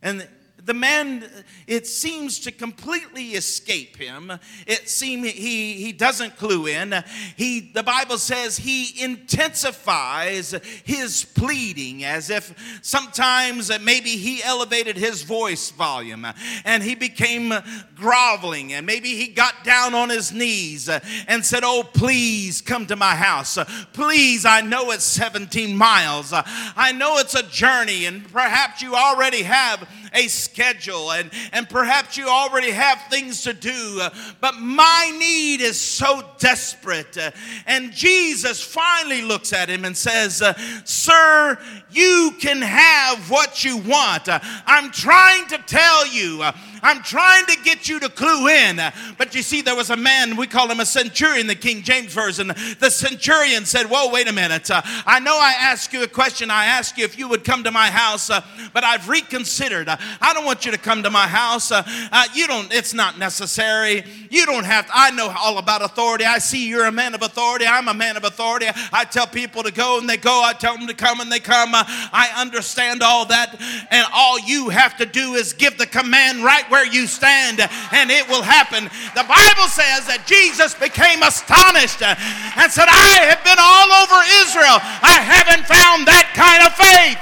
And 0.04 0.28
the 0.66 0.74
man, 0.74 1.24
it 1.66 1.88
seems 1.88 2.40
to 2.40 2.52
completely 2.52 3.30
escape 3.32 3.96
him. 3.96 4.32
It 4.66 4.90
seems 4.90 5.30
he, 5.30 5.74
he 5.74 5.92
doesn't 5.94 6.36
clue 6.36 6.68
in. 6.68 6.94
He, 7.36 7.60
the 7.60 7.84
Bible 7.84 8.18
says 8.18 8.58
he 8.58 9.02
intensifies 9.02 10.54
his 10.84 11.24
pleading 11.24 12.04
as 12.04 12.30
if 12.30 12.80
sometimes 12.82 13.72
maybe 13.82 14.10
he 14.10 14.44
elevated 14.44 14.98
his 14.98 15.24
voice 15.24 15.72
volume 15.72 16.28
and 16.66 16.84
he 16.84 16.96
became 16.96 17.54
groveling 17.96 18.74
and 18.74 18.86
maybe 18.86 19.16
he 19.16 19.28
got 19.28 19.64
down 19.64 19.94
on 19.94 20.10
his 20.10 20.34
knees 20.34 20.90
and 21.28 21.46
said, 21.46 21.64
Oh, 21.64 21.84
please 21.94 22.62
come 22.62 22.86
to 22.88 22.96
my 22.96 23.16
house. 23.16 23.58
Please, 23.94 24.46
I 24.46 24.62
know 24.62 24.92
it's 24.92 25.06
17 25.06 25.78
miles. 25.78 26.34
I 26.34 26.92
know 26.92 27.20
it's 27.20 27.36
a 27.36 27.44
journey 27.44 28.06
and 28.06 28.30
perhaps 28.32 28.82
you 28.82 28.96
already 28.96 29.44
have 29.44 29.88
a 30.14 30.28
schedule 30.28 31.12
and, 31.12 31.32
and 31.54 31.70
perhaps 31.70 32.18
you 32.18 32.28
already 32.28 32.72
have 32.72 33.02
things 33.10 33.44
to 33.44 33.54
do, 33.54 34.00
uh, 34.02 34.10
but 34.42 34.56
my 34.56 35.12
need 35.18 35.62
is 35.62 35.80
so 35.80 36.24
desperate. 36.40 37.18
Uh, 37.18 37.32
and 37.66 37.92
Jesus 37.92 38.62
finally 38.62 39.22
looks 39.22 39.54
at 39.54 39.70
him 39.70 39.86
and 39.86 39.96
says, 39.96 40.42
uh, 40.42 40.54
Sir, 40.84 41.58
you 41.92 42.34
can 42.40 42.62
have 42.62 43.30
what 43.30 43.64
you 43.64 43.78
want. 43.78 44.28
I'm 44.28 44.92
trying 44.92 45.48
to 45.48 45.58
tell 45.60 46.08
you 46.08 46.44
I'm 46.82 47.02
trying 47.04 47.46
to 47.46 47.58
get 47.64 47.90
you 47.90 48.00
to 48.00 48.10
clue 48.10 48.48
in. 48.48 48.80
But 49.18 49.36
you 49.36 49.42
see, 49.42 49.62
there 49.62 49.76
was 49.76 49.90
a 49.90 49.98
man, 49.98 50.36
we 50.36 50.48
call 50.48 50.70
him 50.70 50.80
a 50.80 50.86
centurion, 50.86 51.48
the 51.48 51.56
King 51.56 51.84
James 51.84 52.14
Version. 52.14 52.48
The 52.80 52.90
centurion 52.90 53.66
said, 53.66 53.88
Whoa, 53.88 54.12
wait 54.12 54.28
a 54.28 54.34
minute. 54.34 54.70
Uh, 54.70 54.82
I 55.06 55.20
know 55.20 55.38
I 55.38 55.56
asked 55.60 55.94
you 55.94 56.04
a 56.04 56.08
question. 56.08 56.52
I 56.52 56.66
asked 56.66 56.98
you 56.98 57.06
if 57.06 57.18
you 57.18 57.28
would 57.28 57.44
come 57.44 57.64
to 57.64 57.72
my 57.72 57.90
house, 57.90 58.30
uh, 58.30 58.42
but 58.74 58.84
I've 58.84 59.10
reconsidered. 59.10 59.90
Uh, 59.90 59.98
I 60.22 60.34
don't 60.34 60.46
want 60.46 60.66
you 60.66 60.72
to 60.72 60.78
come 60.78 61.04
to 61.04 61.10
my 61.10 61.28
house. 61.28 61.72
Uh, 61.72 61.84
uh, 62.12 62.26
you 62.34 62.48
don't, 62.48 62.72
it's 62.74 62.94
not 62.94 63.18
necessary. 63.18 64.04
You 64.30 64.46
don't 64.46 64.66
have 64.66 64.88
to. 64.88 64.92
I 64.94 65.12
know 65.12 65.34
all 65.38 65.58
about 65.58 65.82
authority. 65.82 66.26
I 66.26 66.40
see 66.40 66.68
you're 66.68 66.86
a 66.86 66.92
man 66.92 67.16
of 67.16 67.22
authority. 67.22 67.66
I'm 67.66 67.88
a 67.88 67.94
man 67.94 68.18
of 68.18 68.24
authority. 68.24 68.68
I 68.92 69.06
tell 69.06 69.28
people 69.28 69.64
to 69.64 69.72
go 69.72 70.00
and 70.00 70.10
they 70.10 70.18
go. 70.18 70.42
I 70.44 70.54
tell 70.54 70.78
them 70.78 70.88
to 70.88 70.94
come 70.94 71.22
and 71.22 71.32
they 71.32 71.40
come. 71.40 71.74
Uh, 71.74 71.84
I 71.88 72.34
understand 72.38 73.04
all 73.04 73.26
that. 73.26 73.56
And 73.92 74.06
all 74.14 74.40
you 74.40 74.70
have 74.70 74.98
to 74.98 75.06
do 75.06 75.34
is 75.34 75.54
give 75.54 75.78
the 75.78 75.86
command 75.86 76.44
right 76.44 76.70
where 76.78 76.86
you 76.86 77.08
stand 77.08 77.60
and 77.60 78.12
it 78.12 78.28
will 78.30 78.44
happen. 78.44 78.84
The 79.18 79.26
Bible 79.26 79.66
says 79.66 80.06
that 80.06 80.26
Jesus 80.28 80.76
became 80.76 81.24
astonished 81.24 82.06
and 82.06 82.70
said, 82.72 82.86
I 82.86 83.34
have 83.34 83.42
been 83.42 83.58
all 83.58 83.90
over 84.06 84.22
Israel. 84.46 84.78
I 85.02 85.18
haven't 85.18 85.66
found 85.66 86.06
that 86.06 86.30
kind 86.38 86.62
of 86.62 86.78
faith. 86.78 87.18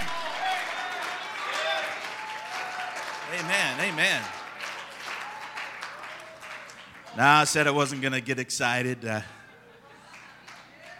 Amen. 3.39 3.93
Amen. 3.93 4.21
Now, 7.15 7.39
I 7.39 7.43
said 7.45 7.65
I 7.65 7.71
wasn't 7.71 8.01
going 8.01 8.11
to 8.13 8.19
get 8.19 8.39
excited. 8.39 9.05
Uh, 9.05 9.21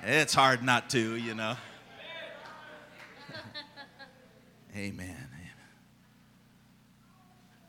it's 0.01 0.33
hard 0.33 0.63
not 0.63 0.89
to, 0.91 1.15
you 1.17 1.35
know. 1.35 1.57
Amen. 4.77 5.14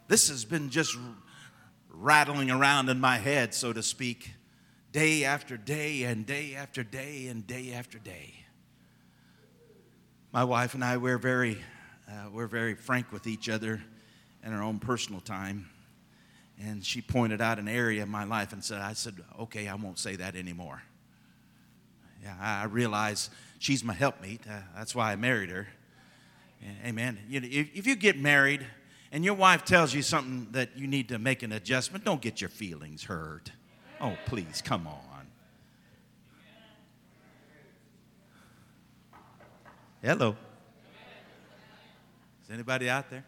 This 0.09 0.29
has 0.29 0.45
been 0.45 0.71
just 0.71 0.97
rattling 1.91 2.51
around 2.51 2.89
in 2.89 3.01
my 3.01 3.19
head, 3.19 3.55
so 3.55 3.73
to 3.73 3.83
speak, 3.83 4.31
day 4.93 5.25
after 5.25 5.57
day 5.57 6.05
and 6.05 6.25
day 6.25 6.55
after 6.55 6.85
day 6.85 7.27
and 7.27 7.45
day 7.45 7.73
after 7.73 7.99
day. 7.99 8.35
My 10.31 10.45
wife 10.45 10.75
and 10.75 10.85
I, 10.85 10.97
we're 10.99 11.19
very, 11.19 11.59
uh, 12.09 12.29
we're 12.33 12.47
very 12.47 12.75
frank 12.75 13.11
with 13.11 13.27
each 13.27 13.49
other 13.49 13.83
in 14.45 14.53
our 14.53 14.63
own 14.63 14.79
personal 14.79 15.21
time. 15.21 15.69
And 16.63 16.85
she 16.85 17.03
pointed 17.03 17.41
out 17.41 17.59
an 17.59 17.67
area 17.67 18.03
in 18.03 18.09
my 18.09 18.25
life 18.25 18.53
and 18.53 18.63
said, 18.63 18.81
I 18.81 18.93
said, 18.93 19.17
okay, 19.41 19.67
I 19.67 19.75
won't 19.75 19.99
say 19.99 20.15
that 20.17 20.37
anymore. 20.37 20.83
Yeah, 22.23 22.37
I 22.41 22.65
realize 22.65 23.29
she's 23.59 23.83
my 23.83 23.93
helpmeet. 23.93 24.43
Uh, 24.49 24.61
that's 24.77 24.95
why 24.95 25.11
I 25.11 25.17
married 25.17 25.51
her. 25.51 25.67
Amen. 26.85 27.19
You 27.29 27.40
know, 27.40 27.49
if, 27.51 27.75
if 27.75 27.87
you 27.87 27.97
get 27.97 28.19
married, 28.19 28.64
and 29.12 29.25
your 29.25 29.35
wife 29.35 29.64
tells 29.64 29.95
you 29.95 30.03
something 30.03 30.49
that 30.53 30.77
you 30.77 30.87
need 30.87 31.09
to 31.11 31.19
make 31.19 31.42
an 31.42 31.53
adjustment, 31.53 32.05
don't 32.05 32.21
get 32.21 32.40
your 32.40 32.51
feelings 32.51 33.05
hurt. 33.05 33.53
Oh, 34.01 34.16
please, 34.27 34.62
come 34.64 34.87
on. 34.87 35.27
Hello. 40.03 40.37
Is 42.45 42.51
anybody 42.53 42.88
out 42.88 43.11
there? 43.11 43.25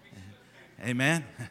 Amen. 0.84 1.24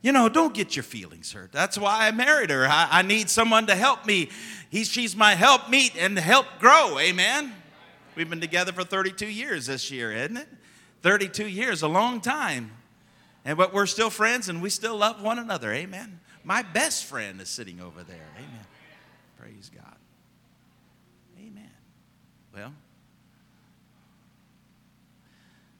You 0.00 0.12
know, 0.12 0.28
don't 0.28 0.54
get 0.54 0.76
your 0.76 0.84
feelings 0.84 1.32
hurt. 1.32 1.50
That's 1.50 1.76
why 1.76 2.06
I 2.06 2.12
married 2.12 2.50
her. 2.50 2.64
I, 2.66 2.86
I 2.88 3.02
need 3.02 3.28
someone 3.28 3.66
to 3.66 3.74
help 3.74 4.06
me. 4.06 4.28
He, 4.70 4.84
she's 4.84 5.16
my 5.16 5.34
help 5.34 5.68
meet 5.68 5.96
and 5.98 6.16
help 6.16 6.46
grow. 6.60 7.00
Amen. 7.00 7.52
We've 8.14 8.30
been 8.30 8.40
together 8.40 8.72
for 8.72 8.84
32 8.84 9.26
years 9.26 9.66
this 9.66 9.90
year, 9.90 10.12
isn't 10.12 10.36
it? 10.36 10.48
32 11.02 11.46
years, 11.46 11.82
a 11.82 11.88
long 11.88 12.20
time. 12.20 12.72
And 13.44 13.56
but 13.56 13.72
we're 13.72 13.86
still 13.86 14.10
friends 14.10 14.48
and 14.48 14.60
we 14.60 14.70
still 14.70 14.96
love 14.96 15.22
one 15.22 15.38
another. 15.38 15.72
Amen. 15.72 16.20
My 16.44 16.62
best 16.62 17.04
friend 17.04 17.40
is 17.40 17.48
sitting 17.48 17.80
over 17.80 18.02
there. 18.02 18.26
Amen. 18.36 18.66
Praise 19.38 19.70
God. 19.74 19.96
Amen. 21.38 21.70
Well, 22.54 22.72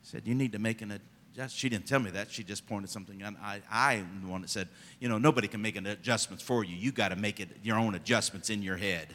said 0.09 0.23
you 0.25 0.33
need 0.33 0.53
to 0.53 0.59
make 0.59 0.81
an 0.81 0.91
adjustment. 0.91 1.51
She 1.51 1.69
didn't 1.69 1.85
tell 1.85 1.99
me 1.99 2.09
that. 2.11 2.31
She 2.31 2.43
just 2.43 2.67
pointed 2.67 2.89
something 2.89 3.21
out. 3.21 3.35
I, 3.41 3.61
I 3.69 3.93
am 3.95 4.21
the 4.23 4.29
one 4.29 4.41
that 4.41 4.49
said, 4.49 4.67
you 4.99 5.07
know, 5.07 5.17
nobody 5.17 5.47
can 5.47 5.61
make 5.61 5.75
an 5.75 5.85
adjustments 5.85 6.43
for 6.43 6.63
you. 6.63 6.75
You 6.75 6.91
got 6.91 7.09
to 7.09 7.15
make 7.15 7.39
it 7.39 7.49
your 7.61 7.77
own 7.77 7.95
adjustments 7.95 8.49
in 8.49 8.63
your 8.63 8.77
head 8.77 9.07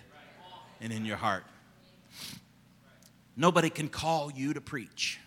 and 0.81 0.93
in 0.93 1.05
your 1.05 1.17
heart. 1.17 1.45
Nobody 3.37 3.71
can 3.71 3.88
call 3.88 4.31
you 4.31 4.55
to 4.55 4.61
preach. 4.61 5.19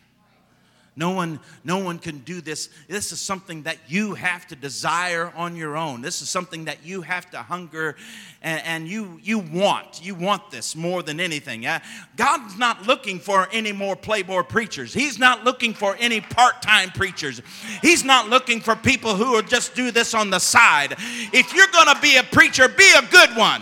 No 0.97 1.11
one, 1.11 1.39
no 1.63 1.77
one 1.77 1.99
can 1.99 2.17
do 2.19 2.41
this. 2.41 2.69
This 2.87 3.11
is 3.11 3.21
something 3.21 3.61
that 3.63 3.77
you 3.87 4.15
have 4.15 4.47
to 4.47 4.55
desire 4.55 5.31
on 5.35 5.55
your 5.55 5.77
own. 5.77 6.01
This 6.01 6.23
is 6.23 6.29
something 6.29 6.65
that 6.65 6.83
you 6.83 7.03
have 7.03 7.29
to 7.29 7.37
hunger 7.37 7.95
and, 8.41 8.63
and 8.65 8.87
you, 8.87 9.19
you 9.21 9.37
want. 9.37 10.03
You 10.03 10.15
want 10.15 10.49
this 10.49 10.75
more 10.75 11.03
than 11.03 11.19
anything. 11.19 11.67
God's 12.15 12.57
not 12.57 12.87
looking 12.87 13.19
for 13.19 13.47
any 13.51 13.71
more 13.71 13.95
playboy 13.95 14.41
preachers. 14.41 14.91
He's 14.91 15.19
not 15.19 15.43
looking 15.43 15.75
for 15.75 15.95
any 15.99 16.19
part-time 16.19 16.89
preachers. 16.89 17.43
He's 17.83 18.03
not 18.03 18.27
looking 18.27 18.59
for 18.59 18.75
people 18.75 19.15
who 19.15 19.33
will 19.33 19.43
just 19.43 19.75
do 19.75 19.91
this 19.91 20.15
on 20.15 20.31
the 20.31 20.39
side. 20.39 20.93
If 21.31 21.53
you're 21.53 21.67
going 21.67 21.93
to 21.95 22.01
be 22.01 22.17
a 22.17 22.23
preacher, 22.23 22.67
be 22.67 22.91
a 22.97 23.03
good 23.03 23.37
one. 23.37 23.61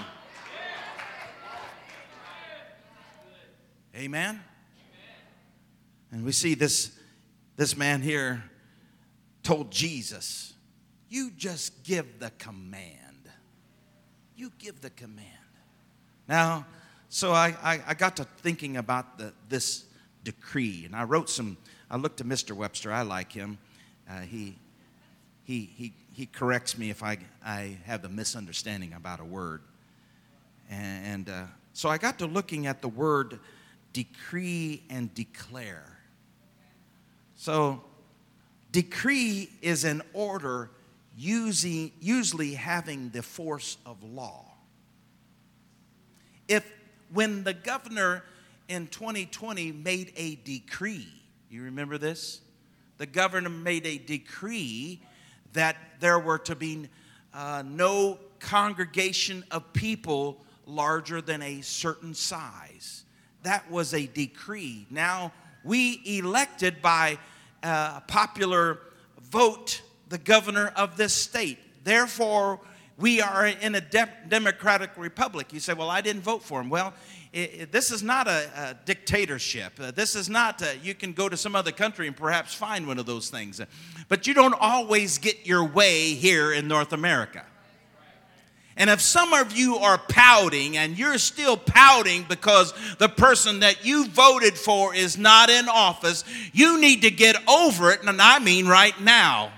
Amen. 3.94 4.40
And 6.14 6.24
we 6.24 6.32
see 6.32 6.54
this 6.54 6.95
this 7.58 7.78
man 7.78 8.02
here 8.02 8.44
told 9.44 9.72
Jesus, 9.72 10.54
You 11.10 11.32
just 11.38 11.84
give 11.84 12.20
the 12.20 12.32
command. 12.38 13.30
You 14.36 14.52
give 14.60 14.82
the 14.82 14.90
command. 14.90 15.30
Now, 16.28 16.66
so 17.10 17.32
I, 17.32 17.56
I, 17.64 17.82
I 17.88 17.94
got 17.94 18.18
to 18.18 18.24
thinking 18.24 18.78
about 18.78 19.18
the, 19.18 19.32
this 19.48 19.86
decree, 20.24 20.84
and 20.86 20.96
I 20.96 21.04
wrote 21.04 21.30
some. 21.30 21.58
I 21.90 21.98
looked 21.98 22.18
to 22.18 22.24
Mr. 22.24 22.56
Webster. 22.56 22.92
I 22.92 23.04
like 23.04 23.32
him. 23.32 23.58
Uh, 24.10 24.22
he, 24.22 24.58
he, 25.44 25.70
he, 25.76 25.94
he 26.12 26.26
corrects 26.26 26.78
me 26.78 26.90
if 26.90 27.04
I, 27.04 27.20
I 27.46 27.78
have 27.86 28.04
a 28.04 28.10
misunderstanding 28.10 28.94
about 28.94 29.20
a 29.20 29.26
word. 29.26 29.62
And, 30.70 31.06
and 31.06 31.30
uh, 31.30 31.44
so 31.74 31.90
I 31.90 31.98
got 31.98 32.20
to 32.20 32.26
looking 32.26 32.68
at 32.68 32.82
the 32.82 32.88
word 32.88 33.40
decree 33.94 34.84
and 34.90 35.14
declare. 35.14 35.95
So, 37.36 37.84
decree 38.72 39.50
is 39.62 39.84
an 39.84 40.02
order 40.14 40.72
using, 41.18 41.92
usually 42.00 42.54
having 42.54 43.10
the 43.10 43.22
force 43.22 43.78
of 43.86 44.02
law. 44.04 44.46
If 46.48 46.66
when 47.12 47.44
the 47.44 47.54
governor 47.54 48.24
in 48.68 48.88
2020 48.88 49.72
made 49.72 50.14
a 50.16 50.36
decree, 50.36 51.08
you 51.50 51.64
remember 51.64 51.98
this? 51.98 52.42
The 52.98 53.06
governor 53.06 53.50
made 53.50 53.86
a 53.86 53.98
decree 53.98 55.02
that 55.54 55.78
there 56.00 56.20
were 56.20 56.40
to 56.40 56.56
be 56.56 56.88
uh, 57.34 57.64
no 57.66 58.20
congregation 58.40 59.44
of 59.52 59.74
people 59.74 60.44
larger 60.66 61.22
than 61.22 61.42
a 61.42 61.62
certain 61.62 62.14
size. 62.14 63.04
That 63.44 63.70
was 63.70 63.94
a 63.94 64.08
decree. 64.08 64.88
Now, 64.90 65.32
we 65.66 66.02
elected 66.06 66.82
by 66.82 67.18
a 67.64 68.02
popular 68.08 68.80
vote 69.22 69.82
the 70.08 70.18
governor 70.18 70.72
of 70.76 70.98
this 70.98 71.14
state. 71.14 71.58
Therefore, 71.84 72.60
we 72.98 73.20
are 73.20 73.48
in 73.48 73.76
a 73.76 73.82
de- 73.82 74.10
democratic 74.30 74.92
republic. 74.96 75.52
You 75.52 75.60
say, 75.60 75.74
well, 75.74 75.90
I 75.90 76.02
didn't 76.02 76.22
vote 76.22 76.44
for 76.44 76.62
him. 76.62 76.70
Well, 76.70 76.94
it, 77.34 77.72
this 77.72 77.92
is 77.92 78.02
not 78.02 78.28
a, 78.28 78.50
a 78.56 78.74
dictatorship. 78.86 79.74
Uh, 79.80 79.92
this 79.92 80.16
is 80.16 80.30
not, 80.30 80.62
uh, 80.62 80.68
you 80.82 80.94
can 80.94 81.12
go 81.12 81.28
to 81.28 81.36
some 81.36 81.56
other 81.56 81.72
country 81.72 82.08
and 82.08 82.16
perhaps 82.16 82.54
find 82.54 82.88
one 82.88 82.98
of 82.98 83.06
those 83.06 83.30
things. 83.30 83.60
But 84.08 84.28
you 84.28 84.34
don't 84.34 84.56
always 84.58 85.18
get 85.18 85.46
your 85.46 85.66
way 85.66 86.14
here 86.14 86.54
in 86.54 86.68
North 86.68 86.94
America. 86.94 87.44
And 88.78 88.90
if 88.90 89.00
some 89.00 89.34
of 89.34 89.54
you 89.54 89.78
are 89.78 89.98
pouting 89.98 90.76
and 90.76 90.98
you're 90.98 91.18
still 91.18 91.56
pouting 91.56 92.26
because 92.28 92.74
the 92.98 93.08
person 93.08 93.62
that 93.62 93.86
you 93.86 94.08
voted 94.08 94.58
for 94.58 94.94
is 94.94 95.18
not 95.18 95.50
in 95.50 95.70
office, 95.70 96.26
you 96.52 96.80
need 96.80 97.04
to 97.04 97.10
get 97.10 97.38
over 97.48 97.92
it, 97.92 98.04
and 98.04 98.22
I 98.22 98.40
mean 98.40 98.68
right 98.68 99.00
now. 99.00 99.52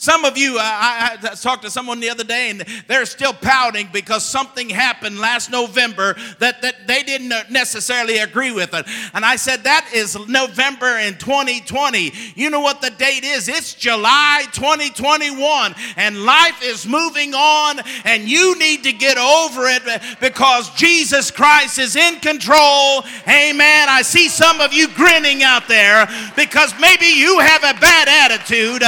Some 0.00 0.24
of 0.24 0.38
you, 0.38 0.56
I, 0.58 1.18
I, 1.22 1.34
talked 1.34 1.62
to 1.64 1.70
someone 1.70 2.00
the 2.00 2.08
other 2.08 2.24
day, 2.24 2.48
and 2.48 2.64
they're 2.88 3.04
still 3.04 3.34
pouting 3.34 3.90
because 3.92 4.24
something 4.24 4.70
happened 4.70 5.18
last 5.18 5.50
November 5.50 6.16
that, 6.38 6.62
that 6.62 6.86
they 6.86 7.02
didn't 7.02 7.30
uh, 7.30 7.42
necessarily 7.50 8.16
agree 8.16 8.50
with 8.50 8.72
it. 8.72 8.86
And 9.12 9.26
I 9.26 9.36
said, 9.36 9.64
That 9.64 9.86
is 9.92 10.16
November 10.26 10.96
in 11.00 11.18
2020. 11.18 12.14
You 12.34 12.48
know 12.48 12.60
what 12.60 12.80
the 12.80 12.88
date 12.88 13.24
is? 13.24 13.46
It's 13.46 13.74
July 13.74 14.46
2021, 14.52 15.74
and 15.96 16.24
life 16.24 16.62
is 16.62 16.86
moving 16.86 17.34
on, 17.34 17.80
and 18.06 18.26
you 18.26 18.58
need 18.58 18.82
to 18.84 18.94
get 18.94 19.18
over 19.18 19.66
it 19.66 19.82
because 20.18 20.74
Jesus 20.76 21.30
Christ 21.30 21.78
is 21.78 21.94
in 21.96 22.20
control. 22.20 23.04
Amen. 23.28 23.88
I 23.90 24.00
see 24.00 24.30
some 24.30 24.62
of 24.62 24.72
you 24.72 24.88
grinning 24.94 25.42
out 25.42 25.68
there 25.68 26.08
because 26.36 26.72
maybe 26.80 27.04
you 27.04 27.38
have 27.40 27.64
a 27.64 27.78
bad 27.78 28.08
attitude 28.08 28.82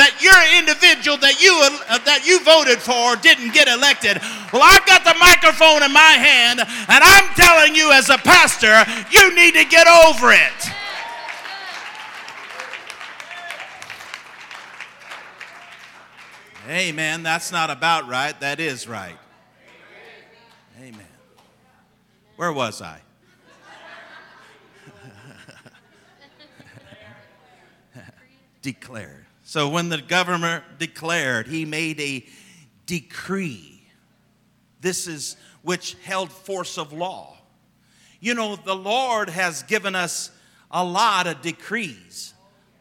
that 0.00 0.16
your 0.24 0.32
individual 0.56 1.18
that 1.18 1.44
you 1.44 1.52
uh, 1.60 1.98
that 2.08 2.24
you 2.24 2.40
voted 2.40 2.80
for 2.80 3.20
didn't 3.20 3.52
get 3.52 3.68
elected. 3.68 4.16
Well, 4.48 4.64
I've 4.64 4.86
got 4.88 5.04
the 5.04 5.12
microphone 5.20 5.82
in 5.84 5.92
my 5.92 6.16
hand, 6.16 6.60
and 6.60 7.04
I'm 7.04 7.28
telling 7.36 7.76
you, 7.76 7.92
as 7.92 8.08
a 8.08 8.16
pastor, 8.16 8.80
you 9.12 9.34
need 9.36 9.52
to 9.60 9.64
get 9.68 9.86
over 9.86 10.32
it. 10.32 10.72
Amen. 16.66 17.22
That's 17.22 17.52
not 17.52 17.68
about 17.68 18.08
right. 18.08 18.38
That 18.40 18.58
is 18.58 18.88
right. 18.88 19.18
Amen. 20.78 21.04
Where 22.36 22.52
was 22.54 22.80
I? 22.80 23.00
Declared. 28.62 29.19
So 29.50 29.68
when 29.68 29.88
the 29.88 30.00
governor 30.00 30.62
declared, 30.78 31.48
he 31.48 31.64
made 31.64 32.00
a 32.00 32.24
decree. 32.86 33.82
This 34.80 35.08
is 35.08 35.34
which 35.62 35.96
held 36.04 36.30
force 36.30 36.78
of 36.78 36.92
law. 36.92 37.36
You 38.20 38.34
know, 38.34 38.54
the 38.54 38.76
Lord 38.76 39.28
has 39.28 39.64
given 39.64 39.96
us 39.96 40.30
a 40.70 40.84
lot 40.84 41.26
of 41.26 41.42
decrees. 41.42 42.32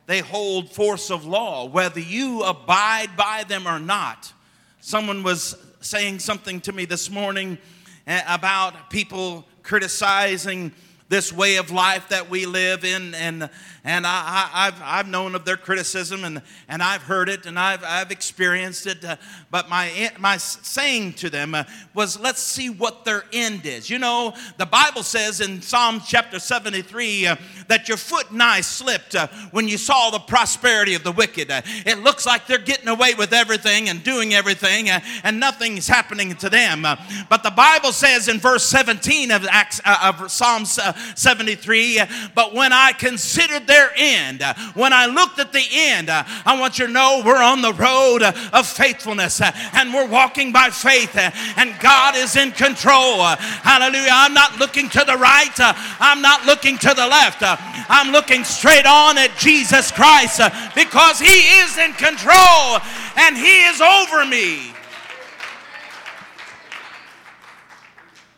They 0.06 0.20
hold 0.20 0.70
force 0.70 1.10
of 1.10 1.26
law, 1.26 1.66
whether 1.66 2.00
you 2.00 2.44
abide 2.44 3.18
by 3.18 3.46
them 3.48 3.68
or 3.68 3.80
not. 3.80 4.32
Someone 4.80 5.24
was 5.24 5.56
saying 5.82 6.20
something 6.20 6.62
to 6.62 6.72
me 6.72 6.86
this 6.86 7.10
morning 7.10 7.58
eh, 8.06 8.22
about 8.28 8.92
people 8.92 9.44
criticizing 9.64 10.72
this 11.08 11.34
way 11.34 11.56
of 11.56 11.72
life 11.72 12.10
that 12.10 12.30
we 12.30 12.46
live 12.46 12.86
in. 12.86 13.16
And, 13.16 13.50
and 13.84 14.06
I, 14.06 14.50
have 14.52 14.82
I've 14.84 15.08
known 15.08 15.36
of 15.36 15.46
their 15.46 15.58
criticism 15.58 16.24
and, 16.24 16.42
and 16.68 16.84
I've 16.84 17.04
heard 17.04 17.30
it 17.30 17.46
and 17.46 17.58
I've, 17.58 17.84
I've 17.84 18.12
experienced 18.12 18.88
it. 18.88 19.04
Uh, 19.04 19.16
but 19.50 19.70
my, 19.70 20.12
my 20.20 20.38
saying 20.38 21.14
to 21.14 21.30
them 21.30 21.56
uh, 21.56 21.64
was, 21.94 22.20
let's 22.20 22.42
see 22.42 22.70
what 22.70 23.06
their 23.06 23.24
end 23.32 23.66
is. 23.66 23.90
You 23.90 24.00
know, 24.00 24.34
the 24.58 24.66
Bible 24.66 25.04
says 25.04 25.40
in 25.40 25.62
Psalm 25.62 26.02
chapter 26.06 26.40
73 26.40 27.28
uh, 27.28 27.36
that 27.68 27.88
your 27.88 27.98
foot 27.98 28.34
nigh 28.34 28.62
slipped 28.62 29.16
uh, 29.16 29.28
when 29.52 29.68
you 29.68 29.78
saw 29.78 30.10
the 30.10 30.20
prosperity 30.20 30.96
of 30.96 31.04
the 31.04 31.12
wicked. 31.12 31.50
Uh, 31.50 31.62
it 31.86 32.00
looks 32.00 32.26
like 32.26 32.48
they're 32.48 32.58
getting 32.58 32.90
away 32.90 33.14
with 33.14 33.34
everything 33.34 33.88
and 33.88 34.04
doing 34.04 34.34
everything 34.34 34.90
uh, 34.90 35.00
and 35.24 35.40
nothing's 35.40 35.88
happening 35.88 36.36
to 36.36 36.50
them. 36.50 36.82
but 37.30 37.44
the 37.44 37.52
Bible 37.52 37.94
says 37.94 38.28
in 38.28 38.40
verse 38.40 38.66
17 38.66 39.32
of, 39.32 39.46
Acts, 39.50 39.80
of 39.86 40.30
Psalms 40.30 40.78
73. 41.16 42.02
But 42.36 42.54
when 42.54 42.74
I 42.74 42.92
considered 42.92 43.69
their 43.70 43.92
end, 43.96 44.44
when 44.74 44.92
I 44.92 45.06
looked 45.06 45.40
at 45.40 45.54
the 45.54 45.64
end, 45.72 46.10
I 46.10 46.60
want 46.60 46.80
you 46.80 46.88
to 46.88 46.92
know 46.92 47.22
we're 47.24 47.42
on 47.42 47.62
the 47.62 47.74
road 47.74 48.24
of 48.24 48.68
faithfulness 48.68 49.42
and 49.42 49.94
we're 49.94 50.08
walking 50.08 50.52
by 50.52 50.72
faith 50.72 51.16
and 51.16 51.80
God 51.80 52.16
is 52.16 52.36
in 52.36 52.52
control. 52.52 53.24
Hallelujah. 53.24 54.10
I'm 54.12 54.34
not 54.34 54.58
looking 54.60 54.90
to 54.90 55.06
the 55.06 55.16
right, 55.16 55.54
I'm 56.00 56.22
not 56.22 56.46
looking 56.46 56.78
to 56.80 56.90
the 56.90 57.08
left. 57.08 57.42
I'm 57.42 58.12
looking 58.12 58.44
straight 58.44 58.86
on 58.86 59.18
at 59.18 59.38
Jesus 59.38 59.92
Christ 59.92 60.42
because 60.76 61.20
He 61.20 61.60
is 61.62 61.78
in 61.78 61.94
control 61.94 62.80
and 63.18 63.38
He 63.38 63.66
is 63.66 63.82
over 63.82 64.26
me. 64.26 64.74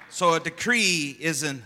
So 0.10 0.34
a 0.34 0.40
decree 0.40 1.16
is 1.20 1.44
an 1.44 1.64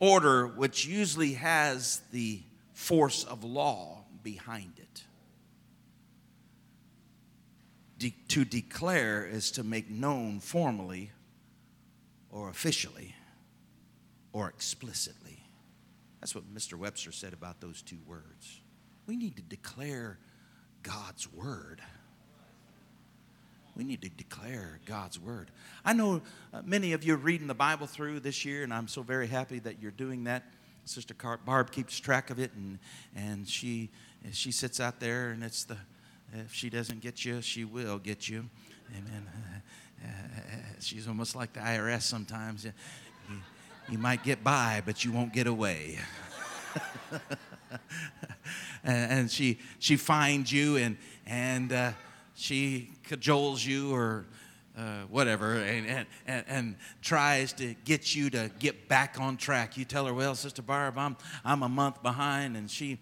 order 0.00 0.46
which 0.46 0.86
usually 0.86 1.34
has 1.34 2.00
the 2.12 2.40
force 2.84 3.24
of 3.24 3.42
law 3.44 4.04
behind 4.22 4.74
it. 4.76 5.02
De- 7.96 8.14
to 8.28 8.44
declare 8.44 9.24
is 9.24 9.50
to 9.52 9.64
make 9.64 9.88
known 9.88 10.38
formally 10.38 11.10
or 12.30 12.50
officially 12.50 13.14
or 14.34 14.50
explicitly. 14.50 15.42
That's 16.20 16.34
what 16.34 16.44
Mr. 16.54 16.74
Webster 16.74 17.10
said 17.10 17.32
about 17.32 17.58
those 17.62 17.80
two 17.80 17.98
words. 18.06 18.60
We 19.06 19.16
need 19.16 19.36
to 19.36 19.42
declare 19.42 20.18
God's 20.82 21.32
word. 21.32 21.80
We 23.74 23.84
need 23.84 24.02
to 24.02 24.10
declare 24.10 24.78
God's 24.84 25.18
word. 25.18 25.50
I 25.86 25.94
know 25.94 26.20
uh, 26.52 26.60
many 26.64 26.92
of 26.92 27.02
you 27.02 27.14
are 27.14 27.18
reading 27.18 27.46
the 27.46 27.54
Bible 27.54 27.86
through 27.86 28.20
this 28.20 28.44
year, 28.44 28.62
and 28.62 28.74
I'm 28.74 28.88
so 28.88 29.02
very 29.02 29.26
happy 29.26 29.58
that 29.60 29.80
you're 29.80 29.90
doing 29.90 30.24
that. 30.24 30.44
Sister 30.84 31.14
Barb 31.44 31.70
keeps 31.70 31.98
track 31.98 32.30
of 32.30 32.38
it, 32.38 32.52
and, 32.54 32.78
and 33.16 33.48
she, 33.48 33.90
she 34.32 34.52
sits 34.52 34.80
out 34.80 35.00
there, 35.00 35.30
and 35.30 35.42
it's 35.42 35.64
the, 35.64 35.76
if 36.32 36.52
she 36.52 36.68
doesn't 36.68 37.00
get 37.00 37.24
you, 37.24 37.40
she 37.40 37.64
will 37.64 37.98
get 37.98 38.28
you. 38.28 38.48
Amen. 38.90 39.26
Uh, 40.02 40.08
she's 40.80 41.08
almost 41.08 41.34
like 41.34 41.52
the 41.52 41.60
IRS 41.60 42.02
sometimes. 42.02 42.64
You, 42.64 42.72
you 43.88 43.98
might 43.98 44.22
get 44.22 44.44
by, 44.44 44.82
but 44.84 45.04
you 45.04 45.12
won't 45.12 45.32
get 45.32 45.46
away. 45.46 45.98
and, 48.84 49.30
she, 49.30 49.58
she 49.78 49.96
finds 49.96 50.52
you, 50.52 50.76
and, 50.76 50.96
and 51.26 51.72
uh, 51.72 51.92
she 52.34 52.90
cajoles 53.08 53.64
you 53.64 53.94
or 53.94 54.26
uh, 54.76 55.02
whatever 55.08 55.56
and, 55.56 56.06
and, 56.26 56.44
and, 56.48 56.76
tries 57.00 57.52
to 57.52 57.74
get 57.84 58.14
you 58.14 58.28
to 58.30 58.50
get 58.58 58.88
back 58.88 59.16
on 59.20 59.36
track. 59.36 59.76
You 59.76 59.84
tell 59.84 60.06
her, 60.06 60.14
Well, 60.14 60.34
Sister 60.34 60.62
Barb, 60.62 60.98
I'm, 60.98 61.16
I'm 61.44 61.62
a 61.62 61.68
month 61.68 62.02
behind, 62.02 62.56
and 62.56 62.70
she 62.70 62.98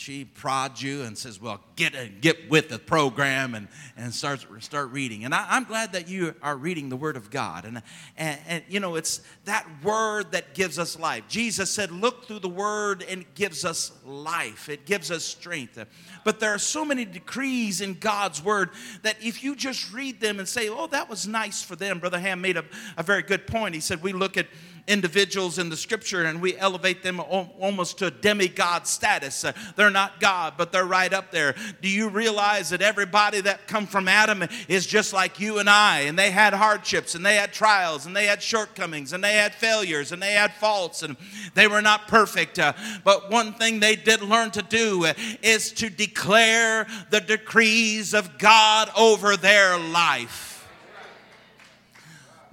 she 0.00 0.24
prods 0.24 0.82
you 0.82 1.02
and 1.02 1.16
says, 1.16 1.38
Well, 1.38 1.60
get, 1.76 1.94
uh, 1.94 2.06
get 2.22 2.48
with 2.48 2.70
the 2.70 2.78
program 2.78 3.54
and, 3.54 3.68
and 3.98 4.14
starts, 4.14 4.46
start 4.60 4.92
reading. 4.92 5.26
And 5.26 5.34
I, 5.34 5.58
am 5.58 5.64
glad 5.64 5.92
that 5.92 6.08
you 6.08 6.34
are 6.42 6.56
reading 6.56 6.88
the 6.88 6.96
Word 6.96 7.18
of 7.18 7.30
God. 7.30 7.66
And, 7.66 7.82
and, 8.16 8.40
and, 8.48 8.64
you 8.66 8.80
know, 8.80 8.94
it's 8.94 9.20
that 9.44 9.66
Word 9.84 10.32
that 10.32 10.54
gives 10.54 10.78
us 10.78 10.98
life. 10.98 11.24
Jesus 11.28 11.70
said, 11.70 11.90
Look 11.90 12.24
through 12.24 12.38
the 12.38 12.48
Word 12.48 13.04
and 13.10 13.20
it 13.20 13.34
gives 13.34 13.62
us 13.62 13.92
life, 14.06 14.70
it 14.70 14.86
gives 14.86 15.10
us 15.10 15.22
strength. 15.22 15.78
But 16.24 16.40
there 16.40 16.54
are 16.54 16.58
so 16.58 16.82
many 16.82 17.04
decrees 17.04 17.82
in 17.82 17.92
God's 17.92 18.42
Word 18.42 18.70
that 19.02 19.16
if 19.22 19.44
you 19.44 19.54
just 19.54 19.92
read 19.92 20.18
them 20.18 20.38
and 20.38 20.48
say, 20.48 20.70
Oh, 20.70 20.86
that 20.86 21.10
was 21.10 21.28
nice 21.28 21.62
for 21.62 21.76
them, 21.76 21.98
Brother 21.98 22.18
Ham 22.18 22.40
made 22.40 22.56
a, 22.56 22.64
a 22.96 23.02
very 23.02 23.22
good 23.22 23.46
point. 23.46 23.74
He 23.74 23.82
said, 23.82 24.02
We 24.02 24.14
look 24.14 24.38
at 24.38 24.46
individuals 24.90 25.58
in 25.58 25.68
the 25.68 25.76
scripture 25.76 26.24
and 26.24 26.42
we 26.42 26.56
elevate 26.56 27.02
them 27.02 27.20
almost 27.20 27.98
to 27.98 28.06
a 28.06 28.10
demigod 28.10 28.86
status. 28.86 29.44
Uh, 29.44 29.52
they're 29.76 29.88
not 29.88 30.20
God, 30.20 30.54
but 30.58 30.72
they're 30.72 30.84
right 30.84 31.12
up 31.12 31.30
there. 31.30 31.54
Do 31.80 31.88
you 31.88 32.08
realize 32.08 32.70
that 32.70 32.82
everybody 32.82 33.40
that 33.42 33.68
come 33.68 33.86
from 33.86 34.08
Adam 34.08 34.44
is 34.68 34.86
just 34.86 35.12
like 35.12 35.38
you 35.38 35.60
and 35.60 35.70
I? 35.70 36.00
And 36.00 36.18
they 36.18 36.32
had 36.32 36.52
hardships 36.52 37.14
and 37.14 37.24
they 37.24 37.36
had 37.36 37.52
trials 37.52 38.04
and 38.04 38.14
they 38.14 38.26
had 38.26 38.42
shortcomings 38.42 39.12
and 39.12 39.22
they 39.22 39.34
had 39.34 39.54
failures 39.54 40.10
and 40.10 40.20
they 40.20 40.32
had 40.32 40.52
faults 40.54 41.04
and 41.04 41.16
they 41.54 41.68
were 41.68 41.82
not 41.82 42.08
perfect. 42.08 42.58
Uh, 42.58 42.72
but 43.04 43.30
one 43.30 43.52
thing 43.54 43.78
they 43.78 43.94
did 43.94 44.22
learn 44.22 44.50
to 44.50 44.62
do 44.62 45.06
uh, 45.06 45.14
is 45.42 45.72
to 45.72 45.88
declare 45.88 46.86
the 47.10 47.20
decrees 47.20 48.12
of 48.12 48.38
God 48.38 48.90
over 48.96 49.36
their 49.36 49.78
life. 49.78 50.49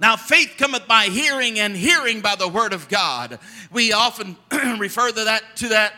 Now, 0.00 0.16
faith 0.16 0.54
cometh 0.58 0.86
by 0.86 1.04
hearing, 1.06 1.58
and 1.58 1.76
hearing 1.76 2.20
by 2.20 2.36
the 2.36 2.48
word 2.48 2.72
of 2.72 2.88
God. 2.88 3.38
We 3.72 3.92
often 3.92 4.36
refer 4.78 5.10
to 5.10 5.24
that, 5.24 5.42
to 5.56 5.68
that 5.68 5.92